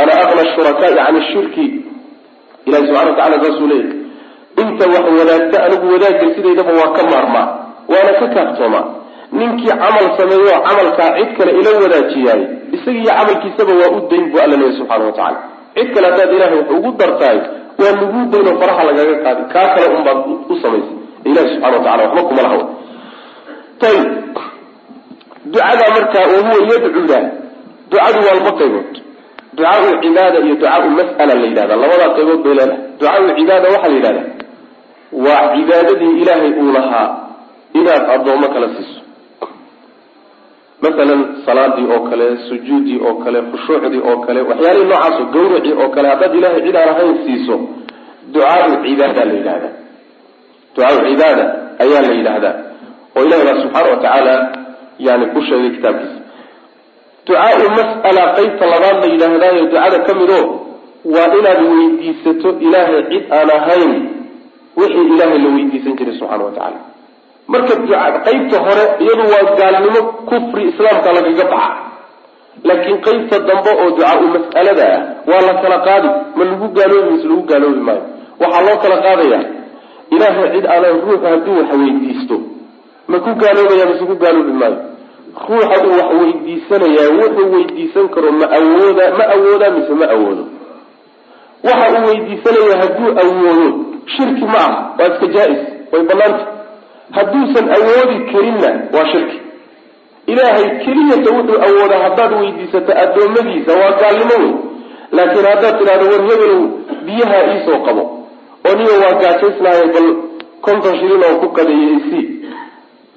[0.00, 1.66] Ana aqna shurakaai can shirki.
[2.66, 3.94] Ilahi subxana wa tacala saasuu leeyahy
[4.62, 7.46] inta wax wadaagta anigu wadaagga sidaydaba waa ka maarmaa
[7.92, 8.84] waana ka kaaftoomaa
[9.32, 12.42] ninkii camal sameeyo camalkaa cid kale ila wadaajiyaay
[12.76, 15.38] isagiiyo camalkiisaba waa u dayn buu alla leeyahy subxana wa tacala
[15.76, 17.38] cid kale haddaad ilahay wax ugu dartahay
[17.80, 20.18] waa lagu dayn oo faraha lagaga qaadi kaa kale unbaad
[20.52, 20.96] u samaysay.
[21.28, 22.62] Ilahi subxana wa tacala waxba kuma lahaw
[23.88, 24.08] ayib
[25.52, 27.18] ducadaa markaa wahuwa yadcuda
[27.90, 28.92] ducadu waa laba qaybood.
[29.56, 31.74] Ducaau cibaada iyo ducaau mas'ala la yidhahda.
[31.82, 32.78] Labadaa qaybood bay leedahay.
[32.98, 34.22] Ducaau cibaada waxaa la yidhahda
[35.26, 37.08] waa cibaadadii ilaahay uu lahaa
[37.78, 39.00] inaad addoommo kala siiso
[40.84, 46.08] masalan salaadii oo kale sujuuddii oo kale khushuucdii oo kale waxyaalihii noocaasoo gawracii oo kale
[46.12, 47.56] haddaad ilaahay cid aan ahayn siiso
[48.32, 49.68] ducaau cibaada la yidhahda
[50.76, 51.44] ducaau cibaada
[51.84, 52.54] ayaa la yidhaahdaa.
[53.16, 54.34] Oo ilahi baa subxaana wa tacaala
[55.06, 56.20] yani ku sheegay kitaabkiisa
[57.26, 60.42] ducaau mas'ala qeybta labaad la yidhaahdaayo ducada ka mid o
[61.14, 63.92] waa inaad weydiisato ilaahay cid aan ahayn
[64.80, 66.78] wixii ilaahay la weydiisan jiray subxana wa tacaala
[67.48, 67.74] marka
[68.26, 71.74] qeybta hore iyadu waa gaalnimo kufri islaamka lagaga baxa.
[72.64, 76.08] Laakiin qeybta dambe oo ducaau mas'alada ah waa la kala qaadi.
[76.36, 78.02] Ma lagu gaaloobi mise lagu gaaloobi maayo.
[78.40, 79.40] Waxaa loo kala qaadaya
[80.14, 82.36] ilaahay cid aanan ruuxu hadduu wax weydiisto.
[83.10, 84.78] Ma ku gaaloobaya mise ku gaaloobi maayo.
[85.48, 90.44] Ruuxa uu wax weydiisanayaa wuxuu weydiisan karo ma awooda ma awoodaa mise ma awoodo.
[91.66, 93.66] Waxa uu weydiisanaya hadduu awoodo
[94.16, 95.60] shirki ma ah waa iska jaa-is
[95.92, 96.44] way banaanta
[97.10, 99.40] hadduusan awoodi karinna waa shirki.
[100.26, 104.52] Ilaahay keliyata wuxuu awoodaa haddaad weydiisato addoommadiisa waa gaalnimo wey
[105.12, 106.22] laakiin haddaad tidhahdo war
[107.06, 108.02] biyaha iisoo qabo.
[108.66, 110.08] Oo niyo waa gaajaysnaayo bal
[110.60, 112.20] konton shilin oo ku qadeeya isi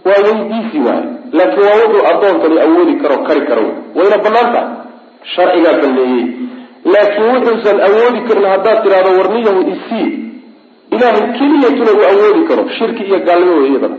[0.05, 3.63] waa weydiisi waayo laakiin waa wuxuu addoonkani awoodi karo kari karo.
[3.95, 4.67] Wayna bannaan tahay
[5.35, 6.25] sharcigaa baneeyey
[6.85, 10.28] laakiin wuxuusan awoodi karin haddaad tidhahdo warniyahu isii
[10.95, 13.97] ilaahay keliyatuna uu awoodi karo shirki iyo gaalnimo wey iyadana.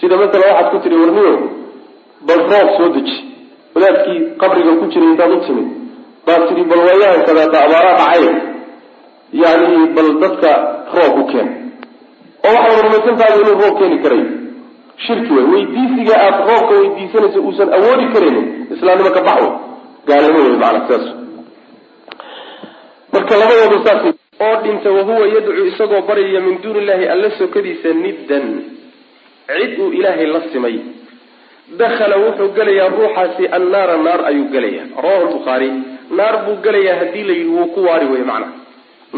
[0.00, 1.32] Sida masala waxaad ku tihi warniyo
[2.28, 3.16] bal roob soo deji.
[3.74, 5.68] Wadaadkii qabriga ku jiray intaad u timid
[6.26, 8.24] baad tidhi bal waayahankadaata abaaraa dhacay
[9.42, 10.50] yani bal dadka
[10.96, 11.48] roob u keen.
[12.46, 14.22] Oo waxaad rumaysantahay inuu roob keeni karay.
[15.06, 19.52] Shirki wey weydiisiga aada roobka weydiisanaysa uusan awoodi karaynin islaamnimo ka bax wey
[20.08, 21.06] gaalnimo wey maana sidaas
[23.14, 24.02] marka labadooda saas
[24.46, 28.46] oo dhinta wahuwa yadcuu isagoo baryaya min duuni illahi alla sokadiisa niddan.
[29.48, 30.76] Cid uu ilaahay la simay.
[31.80, 34.86] Dakhala wuxuu gelayaa ruuxaasi annaara naar ayuu gelayaa.
[35.04, 35.70] Rawahu lbukhaari
[36.18, 38.48] naar buu gelayaa haddii la yidhi wuu ku waari wey macna.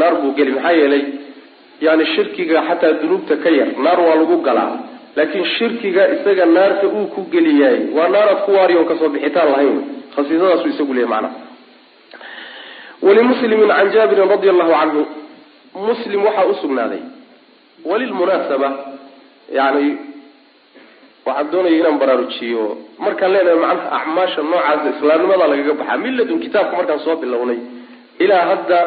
[0.01, 1.05] Naar buu geli maxaa yeelay?
[1.81, 4.77] Yani shirkiga xataa dunuubta ka yar naar waa lagu galaa.
[5.17, 9.49] Laakiin shirkiga isaga naarta uu ku geliyaay waa naaraad ku waari oon ka soo bixitaan
[9.53, 9.79] lahayn.
[10.17, 11.31] Khasiisadaasu isagu leeyahy macna
[13.03, 15.03] walimuslimin can jaabirin radia allahu canhu
[15.89, 17.03] muslim waxaa usugnaaday
[17.91, 18.69] walilmunaasaba
[19.59, 19.87] yani
[21.27, 22.65] waxaan doonaya inaan baraarujiyo
[23.05, 27.59] markaan leenahay macnaha acmaasha noocaasa islaamnimada lagaga baxaa milladun kitaabka markaan soo bilownay
[28.25, 28.79] ilaa hadda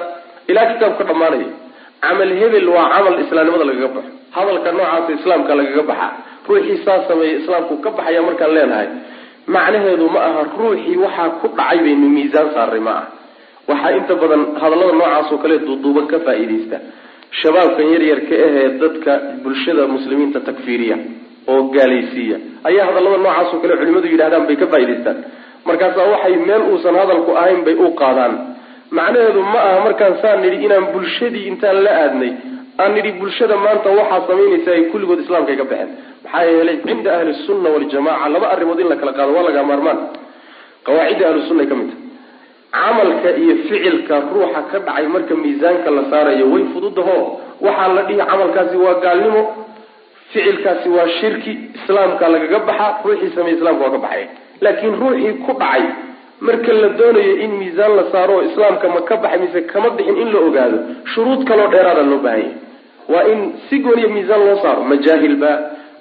[0.52, 1.50] ilaa kitaabka dhamaanaya
[2.04, 6.12] camal hebel waa camal islaamnimada lagaga baxo hadalka noocaasa islaamka lagaga baxaa
[6.50, 8.88] ruuxii saa sameeya islaamku ka baxaya markaan leenahay
[9.56, 13.08] macnaheedu ma aha ruuxii waxaa ku dhacay baynu miisaan saaray ma aha
[13.69, 16.77] waxaa inta badan hadallada noocaas oo kale duuduuban ka faa'iidaysta.
[17.41, 19.12] Shabaabkan yaryar ka ahee dadka
[19.43, 20.97] bulshada muslimiinta takfiiriya
[21.51, 22.38] oo gaalaysiiya.
[22.69, 25.17] Ayaa hadallada noocaas oo kale culimadu yidhahdaan bay ka faa'idaystaan
[25.69, 28.34] markaasaa waxay meel uusan hadalku ahayn bay u qaadaan.
[28.97, 32.32] Macnaheedu ma aha markaan saa nidhi inaan bulshadii intaan la aadnay.
[32.82, 35.89] Aan nidhi bulshada maanta waxaa samaynaysa ay kulligood islaamkay ka baxeen.
[36.23, 39.99] Maxaa yeelay cinda ahli sunna waljamaca laba arrimood in la kala qaado waa laga maarmaan.
[40.88, 42.09] Qawaacidda ahlusunna ka mid tahay
[42.75, 47.17] camalka iyo ficilka ruuxa ka dhacay marka miisaanka la saarayo way fududaho
[47.65, 49.41] waxaa la dhihi camalkaasi waa gaalnimo
[50.34, 54.25] ficilkaasi waa shirki islaamka lagaga baxa ruuxii sameeye islamka waa ka baxay.
[54.63, 55.84] Laakiin ruuxii ku dhacay
[56.47, 60.29] marka la doonayo in miisaan la saaro islaamka ma ka baxay mise kama bixin in
[60.34, 60.77] la ogaado
[61.13, 62.53] shuruud kaloo dheeraada loo baahanya
[63.13, 65.51] waa in si gooniya miisaan loo saaro ma jaahilba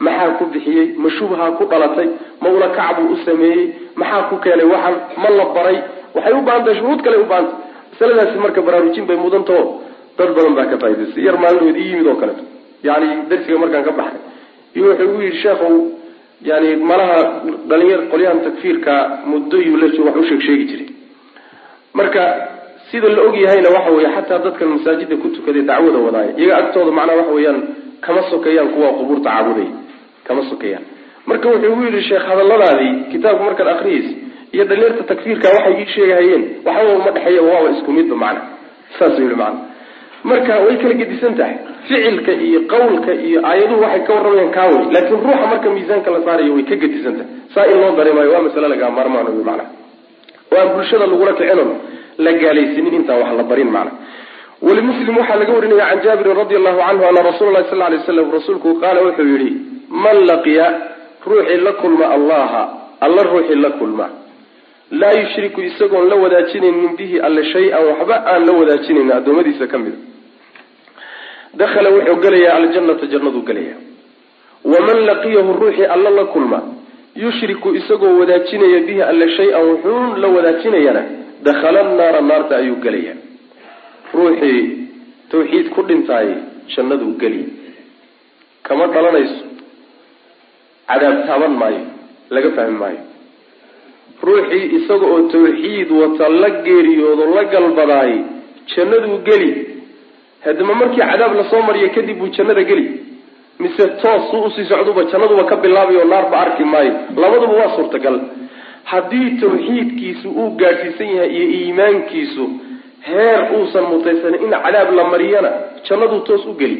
[0.06, 2.08] maxaa ku bixiyey ma shubhaa ku dhalatay
[2.42, 3.64] ma ula kacbuu u sameeyey
[4.00, 5.78] maxaa ku keenay waxan ma la baray
[6.14, 7.56] waxay u baahan tahay shuruud kale u baahantay.
[7.92, 9.62] Masaladaasi marka baraarujin bay mudantao
[10.18, 12.44] dad badan baa ka faa'idaystay yar maalinood ii yimid oo kaleeto
[12.82, 14.20] yani darsiga markaan ka baxay.
[14.76, 15.74] Iyo wuxuu u yidhi sheekhow
[16.42, 17.18] yani malaha
[17.68, 18.92] dhalinyar qolyahan takfiirka
[19.26, 20.88] muddoyuu la wax u sheeg sheegi jiray
[21.94, 22.22] marka
[22.90, 26.32] sida la og yahayna waxa weeye xataa dadkan masaajida ku tukaday dacwada wadaaya.
[26.38, 27.60] Iyaga agtooda macnaha waxa weeyaan
[28.00, 29.68] kama sokeeyaan kuwa qubuurta caabuday.
[30.26, 30.84] Kama sokeeyaan
[31.26, 36.42] marka wuxuu ugu yidhi sheekh hadalladaadii kitaabku markaad akriyaysa iyo dhalinyarta takfiirka waxay ii sheegahayeen
[36.66, 38.42] waxba uma dhexeeya waaba isku midba macna.
[38.98, 39.60] Saasuu yihi macna.
[40.28, 41.54] Marka way kala gedisan tahay
[41.88, 46.52] ficilka iyo qawlka iyo aayaduhu waxay ka warramayaan kaawey laakiin ruuxa marka miisaanka la saarayo
[46.56, 47.30] way ka gedisan tahay.
[47.54, 49.64] Saa in loo dareemayo waa masale lagaa maarmaan wy macna.
[50.56, 51.70] Oo bulshada lagula kicinon
[52.24, 53.92] la gaalaysanin intaan wax la barin macna.
[54.66, 58.28] Walimuslim waxaa laga warinaya can jaabirin radi allahu canhu ana rasuula lahi sal lay slam
[58.36, 59.50] rasuulku qaala wuxuu yihi
[60.04, 60.66] man laqiya
[61.30, 62.62] ruuxii la kulma allaha
[63.06, 64.06] alla ruuxii la kulma
[64.90, 69.96] laa yushriku isagoon la wadaajinaynin bihi alle shay-an waxba aan la wadaajinayn addoommadiisa ka mida
[71.54, 73.76] dakhala wuxuu gelayaa aljannata jannaduu gelaya
[74.64, 76.62] waman laqiyahu ruuxii alla la kulma
[77.16, 81.02] yushriku isagoo wadaajinaya bihi alle shay-an wuxuun la wadaajinayana
[81.42, 83.14] dakhala naara naarta ayuu gelaya
[84.14, 84.62] ruuxii
[85.30, 86.28] tawxiid ku dhintaay
[86.76, 87.44] jannaduu geli
[88.62, 89.44] kama dhalanayso
[90.88, 91.84] cadaab taaban maayo
[92.30, 93.07] laga fahmi maayo
[94.22, 98.12] ruuxii isaga oo tawxiid wata la geeriyoodo la galbadaay
[98.74, 99.50] jannaduu geli.
[100.44, 102.86] Haddama markii cadaab la soo mariyo kadib buu jannada geli.
[103.58, 106.92] Mise toos su u sii socduba jannaduba ka bilaabayo naarba arki maayo.
[107.16, 108.20] Labaduba waa suurtagal.
[108.84, 112.44] Haddii tawxiidkiisu uu gaadhsiisan yahay iyo iimaankiisu
[113.08, 115.50] heer uusan mutaysanin in cadaab la mariyana
[115.88, 116.78] jannaduu toos u geli.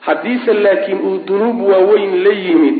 [0.00, 2.78] Haddiise laakiin uu dunuub waaweyn la yimid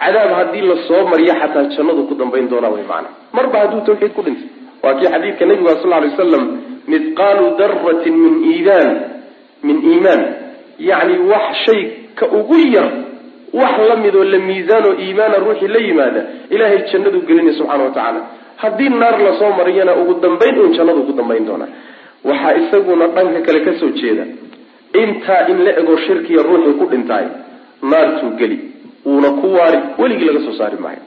[0.00, 4.12] cadaab haddii la soo mariyo xataa jannadu ku dambayn doonaa way maana marba hadduu tawxiid
[4.16, 4.48] ku dhintay.
[4.82, 6.44] Waa kii xadiidka nabiga sal lay wasalam
[6.92, 8.90] mithqaalu daratin min iimaan
[9.62, 10.22] min iimaan.
[10.78, 11.80] Yacni wax shay
[12.18, 12.88] ka ugu yar
[13.52, 18.20] wax la midoo la miisaanoo iimaana ruuxii la yimaada ilaahay jannaduu gelinaya subxana wa tacaala.
[18.56, 21.68] Haddii naar la soo mariyana ugu dambayn uun jannadu ku dambayn doonaa.
[22.24, 24.24] Waxaa isaguna dhanka kale ka soo jeeda
[25.02, 27.26] intaa in la ego shirkiya ruuxii ku dhintaay
[27.82, 28.58] naartuu geli
[29.06, 31.02] wuuna ku waari weligii laga soo saari maayo.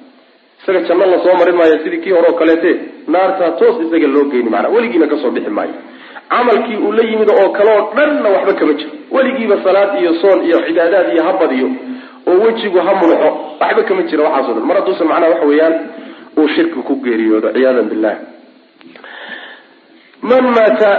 [0.63, 2.71] Isaga janno la soo marin maayo sidii kii hore oo kaleete
[3.07, 5.73] naartaa toos isaga loo geyni maanaa weligiina ka soo bixi maayo.
[6.29, 8.91] Camalkii uu la yimid oo kaleoo dhanna waxba kama jiro.
[9.11, 11.67] Weligiiba salaad iyo soon iyo cibaadaad iyo habadiyo
[12.27, 13.29] oo wejigu ha munuxo
[13.61, 14.65] waxba kama jira waxaaso dhan.
[14.69, 15.75] Mar hadduusan macnaha waxa weeyaan
[16.37, 18.15] uu shirki ku geeriyoodo ciyaadan billah
[20.29, 20.91] man maata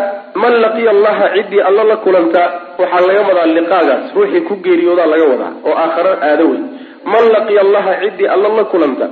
[0.42, 2.42] man laqiya allaha ciddii alla la kulanta
[2.78, 6.60] waxaa laga wadaa liqaagaas ruuxii ku geeriyoodaa laga wadaa oo aakharo aado wey
[7.12, 9.06] man laqiya allaha ciddii alla la kulanta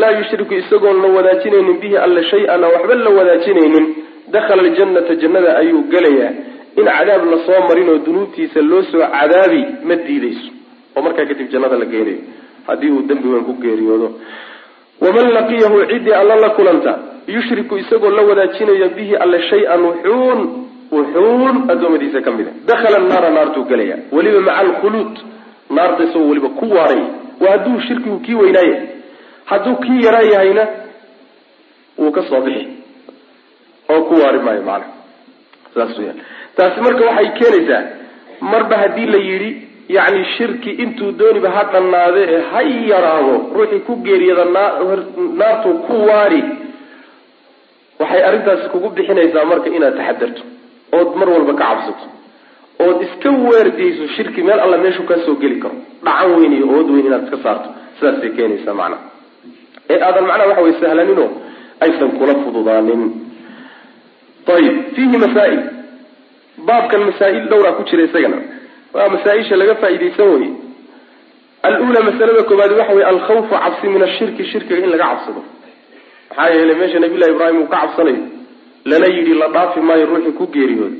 [0.00, 3.86] laa yushriku isagoon la wadaajinaynin bihi alle shay-an waxba la wadaajinaynin
[4.34, 6.32] dakhala aljannata jannada ayuu gelayaa.
[6.80, 10.50] In cadaab la soo marin oo dunuubtiisa loo soo cadaabi ma diidayso.
[10.96, 12.18] Oo markaa kadib jannada la geynayo
[12.68, 14.08] haddii uu dembi weyn ku geeriyoodo.
[15.00, 16.92] Waman laqiyahu ciddii alla la kulanta
[17.34, 20.40] yushriku isagoo la wadaajinaya bihi alle shay-an wuxuun
[20.92, 25.14] wuxuun addoommadiisa ka mida dakhala naara naartuu gelaya weliba maca alkhuluud
[25.76, 27.02] naarta isagoo weliba ku waaray
[27.40, 28.76] waa hadduu shirkigu kii weynaaye.
[29.50, 30.64] Hadduu kii yaraa yahayna
[31.98, 32.66] wuu ka soo bixi.
[33.92, 34.86] Oo ku waari maayo macana
[35.74, 36.18] saas weyaan
[36.56, 37.82] taasi marka waxay keenaysaa
[38.52, 39.50] marba haddii la yidhi
[39.96, 42.60] yacni shirki intuu dooniba ha dhannaade ee ha
[42.92, 44.44] yaraado ruuxii ku geeriyada
[45.40, 46.40] naartuu ku waari
[48.00, 50.42] waxay arrintaasi kugu bixinaysaa marka inaad taxadarto
[50.98, 52.04] ood mar walba ka cabsato
[52.86, 55.74] ood iska weerdiyeyso shirki meel alla meeshuu kaa soo geli karo
[56.08, 57.68] dhacan weyn iyo ood weyn inaad iska saarto.
[57.98, 59.02] Sidaasay keenaysaa macnaha
[59.92, 61.28] ee aadan macnaha waxa way sahlaninoo
[61.84, 63.02] aysan kula fududaanin.
[64.56, 65.60] Ayib fiihi masaa'il.
[66.68, 68.38] Baabkan masaa'il dhowraa ku jira isagana.
[68.94, 70.50] Waa masaa-isha laga faa'iidaysan weye
[71.68, 75.42] alula masalada koobaad waxa weye alkhawfu cabsi min ashirki shirkiga in laga cabsado.
[76.30, 78.22] Maxaa yeelay meesha nabiyllahi ibraahim uu ka cabsanayo
[78.90, 80.96] lana yidhi la dhaafi maayo ruuxii ku geeriyooda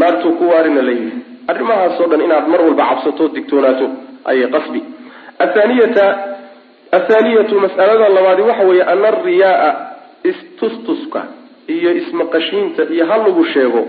[0.00, 1.18] naartuu ku waarina la yidhi.
[1.50, 3.86] Arrimahaasoo dhan inaad mar walba cabsato digtoonaato
[4.24, 4.80] ayay qasbi.
[5.38, 6.06] Athaniyata
[6.98, 9.72] athaaniyatu mas'alada labaadi waxa weeye ana ariyaaa
[10.30, 11.20] istustuska
[11.74, 13.80] iyo ismaqashiinta iyo ha lagu sheego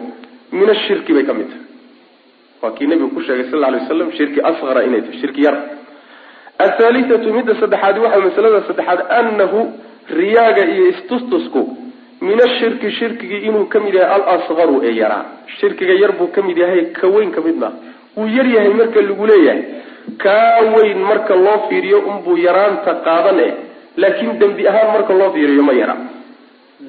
[0.51, 1.65] min ashirki bay ka mid tahay.
[2.61, 5.55] Waa kii nabigu ku sheegay sal alay waslam shirki asqara inay tahay shirki yar.
[6.65, 9.59] Athaalithatu midda saddexaadi waxa masalada saddexaad anahu
[10.19, 11.61] riyaaga iyo istustusku
[12.21, 15.25] min ashirki shirkigii inuu ka mid yahay alasqaru ee yaraa.
[15.59, 17.71] Shirkiga yar buu ka mid yahay ka weyn ka mid maa
[18.17, 19.61] wuu yar yahay marka lagu leeyahay
[20.17, 23.53] kaa weyn marka loo fiiriyo unbuu yaraanta qaadan eh
[23.97, 25.95] laakiin dembi ahaan marka loo fiiriyo ma yara.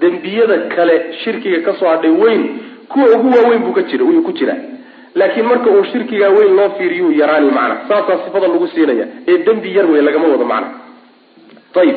[0.00, 0.94] Dembiyada kale
[1.24, 2.42] shirkiga ka soo hadhay weyn
[2.88, 4.56] kuwa ugu waaweyn buu ka jira wuu ku jiraa
[5.14, 7.76] laakiin marka uu shirkigaa weyn loo fiiriyuu yaraani macna.
[7.88, 10.68] Saasaa sifada lagu siinaya ee dembi yar wey lagama wado macna.
[11.80, 11.96] Ayib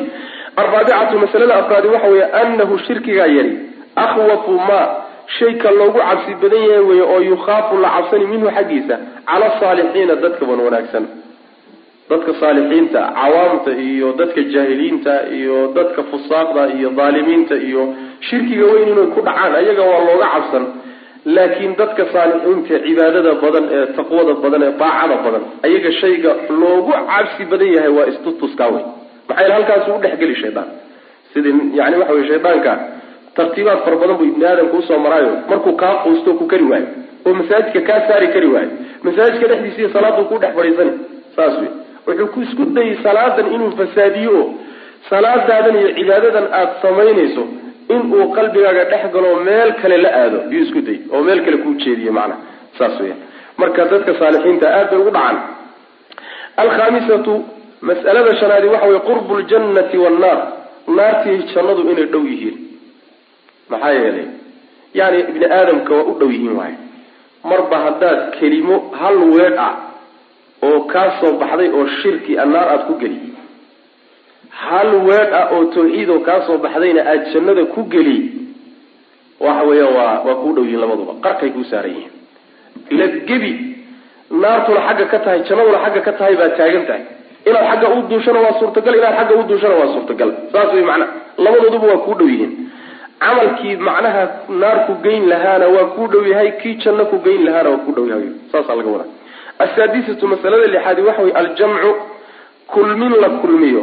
[0.56, 3.58] araabicatu masalada afraadi waxa weeye anahu shirkigaa yari
[3.96, 4.80] akhwafu ma
[5.38, 8.96] shayka loogu cabsi badan yahay wey oo yukhaafu la cabsani minhu xaggiisa
[9.28, 11.04] cala asaalixiina dadka wan wanaagsan
[12.10, 17.82] dadka saalixiinta cawaamta iyo dadka jaahiliinta iyo dadka fusaaqda iyo dhaalimiinta iyo
[18.28, 20.64] shirkiga weyn inay ku dhacaan ayaga waa looga cabsan.
[21.36, 27.42] Laakiin dadka saalixiinta cibaadada badan ee taqwada badan ee daacada badan ayaga shayga loogu cabsi
[27.52, 28.84] badan yahay waa istutuskaa wey
[29.28, 30.68] maxaa yeel halkaasu udhexgeli shaydaan
[31.32, 32.72] sidii yani waxa wey shaydaanka
[33.36, 35.32] tartiibaad fara badan buu ibni aadamka u soo maraayo.
[35.50, 36.86] Markuu kaa quusto ku kari waayo.
[37.26, 38.70] Oo masaajidka kaa saari kari waayo.
[39.04, 40.92] Masaajidka dhexdiisiiyo salaaduu ku dhex fadhiisani.
[41.36, 41.70] Saas wey
[42.06, 44.32] wuxuu ku isku dayay salaadan inuu fasaadiyo.
[44.40, 44.48] Oo
[45.10, 47.44] salaadaadan iyo cibaadadan aada samaynayso
[47.94, 50.38] inuu qalbigaaga dhex galo meel kale la aado.
[50.52, 52.40] Yuu isku day oo meel kale kuu jeediye macnaha
[52.78, 53.16] saas weya
[53.60, 55.36] marka dadka saalixiinta aad bay ugu dhacaan.
[56.62, 57.32] Alkhamisatu
[57.88, 60.38] mas'alada shanaadi waxa weye qurbu ljannati wannaar
[60.96, 62.56] naartii jannadu inay dhow yihiin
[63.74, 64.26] maxaa yeelay
[64.98, 66.78] yani ibni aadamka waa u dhow yihiin waayo.
[67.50, 69.74] Marba haddaad kelimo hal weedh ah
[70.66, 73.18] oo kaa soo baxday oo shirki a naar aada ku geli
[74.62, 78.16] hal weedh ah oo tawxiid oo kaa soo baxdayna aada jannada ku geli
[79.40, 81.12] waxa weeya waa waa kuu dhow yihiin labaduba.
[81.24, 82.12] Qarkay kuu saaran yihiin.
[82.92, 83.52] Ila gebi
[84.30, 87.02] naartuna xagga ka tahay jannaduna xagga ka tahay baad taagan tahay.
[87.48, 90.30] Inaad xagga u duushana waa suurtagal inaad xagga u duushana waa suurtagal.
[90.52, 91.12] Saas way macnaha
[91.44, 92.52] labadooduba waa kuu dhow yihiin
[93.24, 94.22] camalkii macnaha
[94.62, 97.94] naar ku geyn lahaana waa kuu dhow yahay kii janno ku geyn lahaana waa kuu
[97.96, 98.28] dhow yahay.
[98.52, 99.10] Saasaa laga wadaa.
[99.64, 101.90] Asaadisatu masalada lixaadi waxa weye aljamcu
[102.74, 103.82] kulmin la kulmiyo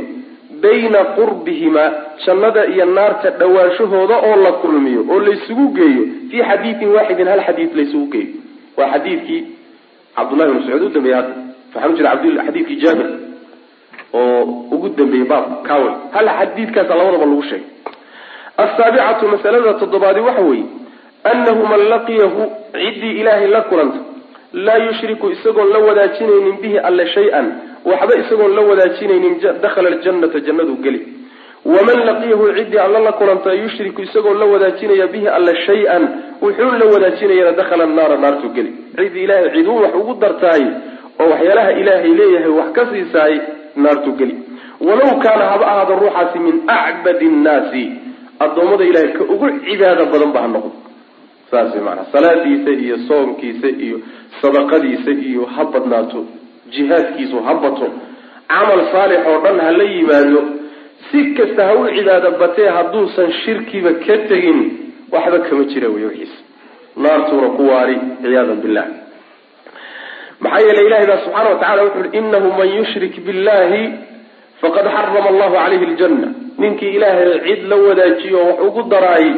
[0.63, 1.89] bayna qurbihimaa
[2.25, 7.71] jannada iyo naarta dhawaanshahooda oo la kulmiyo oo laysugu geeyo fii xadiidin waaxidin hal xadiid
[7.79, 8.31] laysugu geeyo.
[8.77, 9.41] Waa xadiidkii
[10.15, 11.33] cabdullahi bn mascuud u dambeeyey hadda.
[11.73, 13.09] Waxaan u jira xadiidkii jaabir
[14.13, 14.41] oo
[14.75, 17.67] ugu dambeeyey baab kawe hal xadiidkaasa labadaba lagu sheegay
[18.66, 20.66] asaabicatu masalada toddobaadi waxa weeye
[21.32, 22.41] annahu man laqiyahu
[22.74, 23.99] ciddii ilaahay la kulanta
[24.53, 27.45] laa yushriku isagoon la wadaajinaynin bihi alle shay-an
[27.86, 31.01] waxba isagoon la wadaajinaynin dakhala aljannata jannadu geli.
[31.66, 36.03] Waman laqiyahu ciddii alla la kulanta yushriku isagoon la wadaajinaya bihi alle shay-an
[36.41, 38.72] wuxuu la wadaajinayana dakhala annaara naartu geli.
[38.97, 40.64] Ciddii ilaahay ciduu wax ugu dartaay
[41.20, 43.36] oo waxyaalaha ilaahay leeyahay wax ka siisaay
[43.76, 44.36] naartu geli.
[44.88, 47.84] Walow kaana haba ahaado ruuxaasi min acbadi nnaasi
[48.45, 50.71] addoommada ilahay ka ugu cibaado badan ba ha noqdo
[51.51, 53.97] saas maanaa salaadiisa iyo soomkiisa iyo
[54.41, 56.19] sadaqadiisa iyo ha badnaato
[56.73, 57.87] jihaadkiisu ha bato
[58.51, 60.41] camal saalix oo dhan ha la yimaado
[61.11, 64.59] si kasta ha u cibaado batee hadduusan shirkiba ka tegin
[65.13, 66.33] waxba kama jira wey wixiis
[67.03, 68.85] naartuuna ku waari ciyaadan billah.
[70.43, 73.81] Maxaa yeelay ilahay baa subxaana wa tacala wuxu uhi inahu man yushrik billahi
[74.62, 76.28] faqad xarama allahu calayhi ljanna
[76.62, 79.34] ninkii ilaahay cid la wadaajiyo wax ugu daraayay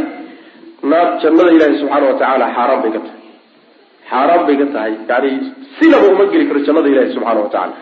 [0.91, 3.21] naar jannada ilahi subxaana wa tacaala xaaraan bay ka tahay.
[4.11, 4.93] Xaaraan bay ka tahay.
[5.09, 5.31] Yani
[5.79, 7.73] sinaba uma geli karo jannada ilahi subxaana wa tacala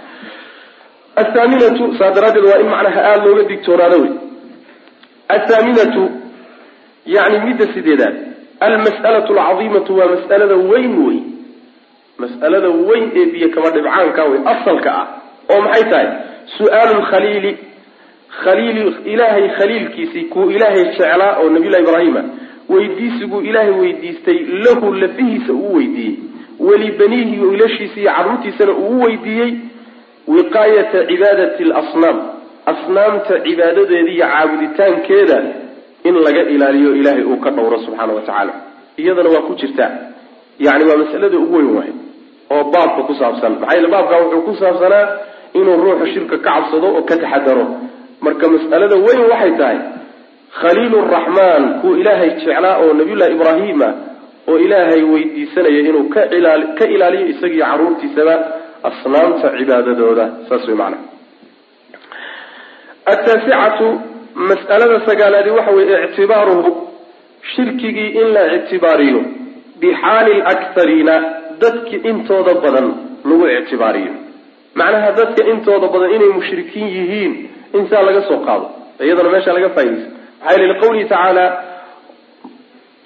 [1.22, 4.12] athaaminatu saa daraadeed waa in macnaha aada looga digtoonaado wey.
[5.38, 6.04] Athaaminatu
[7.16, 8.16] yani midda sideedaad
[8.68, 11.20] almas'alatu alcadiimatu waa mas'alada weyn wey.
[12.24, 15.08] Mas'alada weyn ee biyo kama dhibcaanka wey asalka ah.
[15.52, 16.10] Oo maxay tahay
[16.58, 17.58] su'aalu khaliili
[19.06, 22.24] ilaahay khaliilkiisii kuu ilaahay jeclaa oo nabiyullahi ibraahima
[22.70, 26.16] weydiisiguu ilaahay weydiistay lahu lafihiisa uu weydiiyey
[26.60, 28.12] welibaniihi wiilashiisa iyo
[28.74, 29.54] uu weydiiyey
[30.28, 32.18] wiqaayata cibaadati lasnaam
[32.66, 35.44] asnaamta cibaadadeeda iyo caabuditaankeeda
[36.04, 38.54] in laga ilaaliyo ilaahay uu ka dhowro subxaana wa tacaala
[38.98, 39.92] iyadana waa ku jirtaa
[40.60, 41.92] yani waa masalada ugu weyn waay
[42.50, 45.08] oo baabka ku saabsan maxaa yeele baabka wuxuu ku saabsanaa
[45.60, 47.66] inuu ruuxu shirka ka cabsado oo ka taxadaro.
[48.26, 49.78] Marka mas'alada weyn waxay tahay
[50.62, 53.94] khaliil raxmaan kuu ilaahay jeclaa oo nabiyullahi ibraahim ah
[54.50, 58.36] oo ilaahay weydiisanaya inuu ka ilaal ka ilaaliyo isagiiyo carruurtiisaba
[58.90, 60.26] asnaamta cibaadadooda.
[60.50, 60.98] Saas way macana
[63.14, 63.88] ataasicatu
[64.50, 66.70] mas'alada sagaalaadi waxa weye ictibaaruhu
[67.56, 69.22] shirkigii in la ictibaariyo
[69.82, 71.16] bixaali lakhariina
[71.62, 72.88] dadki intooda badan
[73.30, 74.14] lagu ictibaariyo
[74.76, 77.34] macnaha dadka intooda badan inay mushrikiin yihiin
[77.78, 78.68] intaa laga soo qaado
[79.06, 80.08] iyadana meesha laga faa'idaysa
[80.42, 81.46] maxaa yili liqawlihi tacaala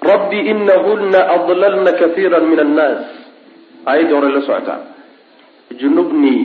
[0.02, 3.02] rabbi inahuna adlalna kaiira min annaas.
[3.86, 4.80] Aayaddii hore la socotaa
[5.80, 6.42] junubnii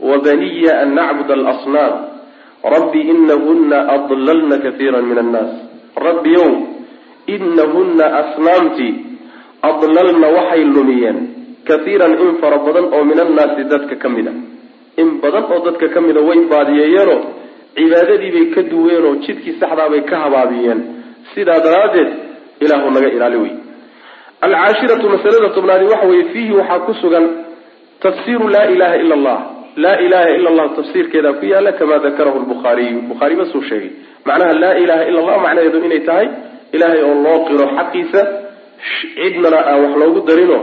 [0.00, 1.94] wabaniya an nacbud alasnaam.
[2.64, 5.52] Rabbi inahuna adlalna kaiira min annaas.
[6.06, 6.50] Rabbiyow
[7.26, 8.94] inahuna asnaamtii
[9.62, 11.18] adlalna waxay lumiyeen
[11.68, 14.32] kaiiran in fara badan oo min annaasi dadka ka mid a
[15.02, 17.20] in badan oo dadka ka mida way baadiyeeyeenoo
[17.76, 20.80] cibaadadiibay ka duweenoo jidkii saxdaabay ka habaabiyeen.
[21.34, 22.10] Sidaa daraaddeed
[22.64, 23.52] ilaahu naga ilaali wey
[24.46, 27.26] alcaashiratu masalada tobnaadi waxa weye fiihi waxaa ku sugan
[28.04, 29.38] tafsiru laa ilaha ila allah.
[29.84, 33.90] Laa ilaha ila allah tafsiirkeedaa ku yaalla kamaa dakarahu lbukhaariyu bukhaari basuu sheegay.
[34.26, 36.26] Macnaha laa ilaha ila allah macnaheedu inay tahay
[36.76, 38.20] ilaahay oo loo qiro xaqiisa
[39.16, 40.58] cidnana aan wax loogu darino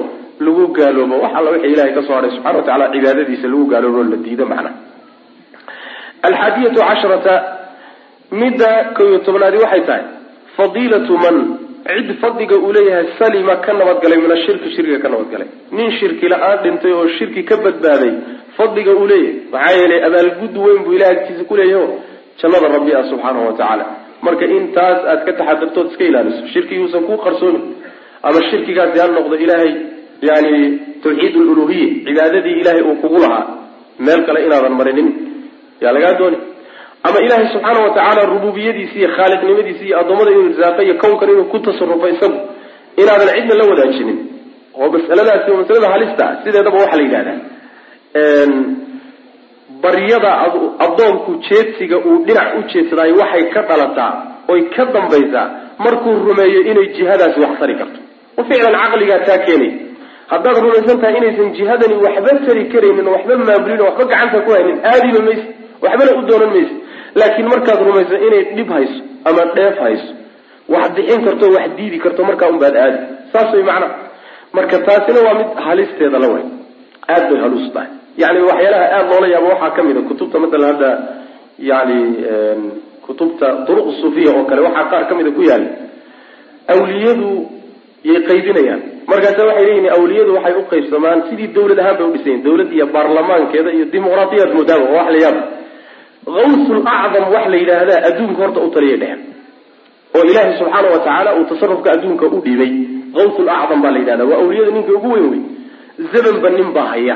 [0.45, 1.15] lagu gaaloobo.
[1.23, 4.45] Wax alla wixii ilahay ka soo hadhay subxana wa tacala cibaadadiisa lagu gaaloobo la diido
[4.51, 4.73] macnaha
[6.27, 7.33] alxaadiyatu casharata
[8.41, 10.03] midda ko iyo tobnaadi waxay tahay
[10.57, 11.35] fadiilatu man
[11.87, 16.57] cid fadliga uu leeyahay salima ka nabadgalay min ashirki shirkiga ka nabadgalay nin shirki la'aan
[16.63, 18.11] dhintay oo shirki ka badbaaday
[18.57, 21.99] fadliga uu leeyahay maxaa yeelay abaalgud weyn buu ilahay agtiisa ku leeyahay o
[22.41, 23.85] jannada rabbi ah subxaanahu wa tacaala.
[24.25, 27.63] Marka intaas aad ka taxadirtood iska ilaaliso shirkiguusan kuu qarsoomin
[28.27, 29.71] ama shirkigaasi ha noqdo ilaahay
[30.29, 30.53] yani
[31.03, 33.45] tawxiid luluhiya cibaadadii ilaahay uu kugu lahaa
[34.05, 35.07] meel kale inaadan marinin.
[35.81, 36.37] Yaa lagaa dooni?
[37.07, 41.45] Ama ilaahay subxaana wa tacaala rububiyadiisi iyo khaaliqnimadiisi iyo addoommada inuu irsaaqo iyo kownkan inuu
[41.51, 42.39] ku tasarufo isagu
[43.01, 44.17] inaadan cidna la wadaajinin.
[44.79, 47.37] Oo masaladaasi waa masalada halista ah sideedaba waxaa la yidhahdaa
[49.83, 50.31] baryada
[50.85, 54.11] addoonku jeedsiga uu dhinac u jeedsadaay waxay ka dhalataa
[54.53, 55.45] oy ka dambaysaa
[55.85, 57.99] markuu rumeeyo inay jihadaasi wax tari karto.
[58.49, 59.71] Ficlan caqligaa taa keenay
[60.31, 64.77] haddaad rumaysan tahay inaysan jihadani waxba tari karaynin waxba maamulin oo waxba gacanta ku haynin
[64.91, 65.45] aadiba mayse
[65.83, 66.73] waxbana u doonan mayse.
[67.19, 70.09] Laakiin markaad rumayso inay dhib hayso ama dheef hayso
[70.73, 72.97] wax bixin karto wax diidi karto markaa unbaad aadi.
[73.33, 73.95] Saas way macnaha
[74.55, 76.43] marka taasina waa mid halisteeda la way
[77.13, 77.89] aad bay halus tahay.
[78.21, 80.89] Yani waxyaalaha aada loola yaabo waxaa ka mid a kutubta matalan hadda
[81.71, 81.97] yani
[83.05, 85.69] kutubta duruq suufiya oo kale waxaa qaar kamida ku yaalla
[86.73, 87.29] awliyadu
[88.09, 88.81] yay qaybinayaan.
[89.09, 93.71] Markaasa waxay leeyihiin awliyadu waxay u qaybsamaan sidii dawlad ahaan bay udhisayen dawlad iyo baarlamaankeeda
[93.77, 95.41] iyo dimuqraadiyaad moodaaba oo wax la yaaba
[96.43, 99.19] awsul acdam wax la yidhaahdaa adduunka horta u taliya dhehen
[100.17, 102.71] oo ilaahay subxaana wa tacaala uu tasarufka adduunka u dhibay
[103.23, 105.41] awsul acdam baa la yidhahda waa awliyada ninka ugu weyn wey
[106.13, 107.15] zamanba nin baa haya.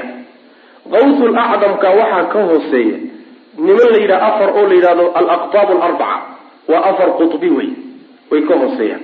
[1.02, 2.98] Awsul acdamka waxaa ka hooseeya
[3.66, 6.18] niman la yidhaha afar oo la yidhahdo alaqtaab alarbaca.
[6.72, 7.70] Waa afar qutbi wey
[8.32, 9.04] way ka hooseeyaan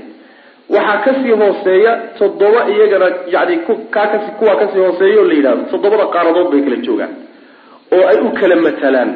[0.76, 3.56] waxaa ka sii hooseeya toddoba iyagana yani
[4.40, 7.14] kuwaa ka sii hooseeya oo la yidhahdo toddobada qaaradood bay kala joogaan
[7.96, 9.10] oo ay u kala matalaan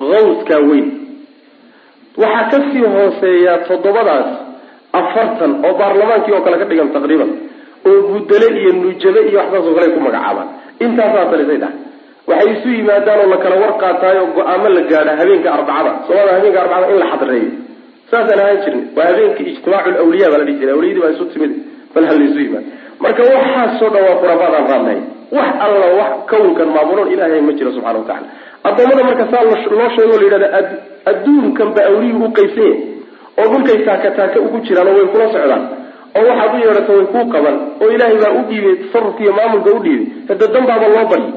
[0.00, 0.88] awskaa weyn.
[2.22, 4.28] Waxaa ka sii hooseeya toddobadaas
[5.00, 7.30] afartan oo baarlamaankii oo kale ka dhigan taqriiban
[7.88, 10.48] oo budale iyo nujabe iyo waxsaas oo kale ku magacaabaan.
[10.84, 11.76] Intaasaa talisay dhahay
[12.30, 13.72] waxay isu yimaadaan oo la kala war
[14.20, 15.90] oo go'aamo la gaadha habeenka arbacada.
[16.06, 17.50] Soomada habeenka arbacada in la xadreeyo
[18.12, 18.84] saasaan ahaan jirnay.
[18.96, 20.74] Waa habeenkii ijtimaacu lawliya baa la dhihi jiray.
[20.76, 21.52] Awliyadii baa isu timid
[21.94, 22.64] bal ha laysu yimaad
[23.04, 25.00] marka waxaasoo dhan waa khuraafaad aan raadnahay
[25.36, 28.26] wax alla wax kownkan maamuloon ilaahay ma jiro subxana wa tacala
[28.68, 30.48] addoommada marka saa loo sheego la yidhahda
[31.10, 32.76] adduunkan ba awliyuu u qaysanya
[33.40, 35.62] oo dhulkay taaka taaka ugu jiraan oo way kula socdaan.
[36.18, 37.56] Oo waxaad u yeedhato way kuu qaban.
[37.82, 40.06] Oo ilaahay baa u dhiibay tasarufka iyo maamulka u dhiibay.
[40.28, 41.30] Hada danbaaba loo baryi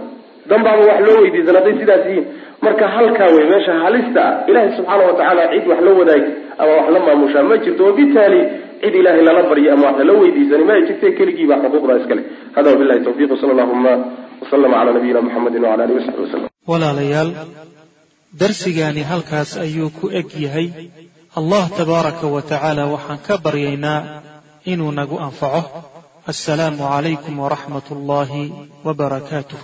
[0.49, 2.25] danbaaba wax loo weydiisan hadday sidaas yihiin.
[2.65, 6.31] Marka halkaa wey meesha halista ah ilaahay subxaana wa tacaala cid wax la wadaagi
[6.61, 7.43] ama wax la maamushaa.
[7.49, 8.39] Ma jirto wabitaali
[8.81, 12.21] cid ilaahay lala baryo ama wax lala weydiisani ma jirte keligii baa xuquuqda iskale
[12.55, 13.91] hada wabilahi tawfiq sala allahuma
[14.41, 17.29] waslama cala nabiyina muxamedin wala alihi wasaxbi wasalam walaalayaal
[18.41, 20.67] darsigaani halkaas ayuu ku eg yahay.
[21.39, 23.99] Allah tabaaraka wa tacaala waxaan ka baryaynaa
[24.71, 25.61] inuu nagu anfaco.
[26.31, 28.43] Assalaamu calaykum waraxmat ullaahi
[28.85, 29.59] wabarakaatuh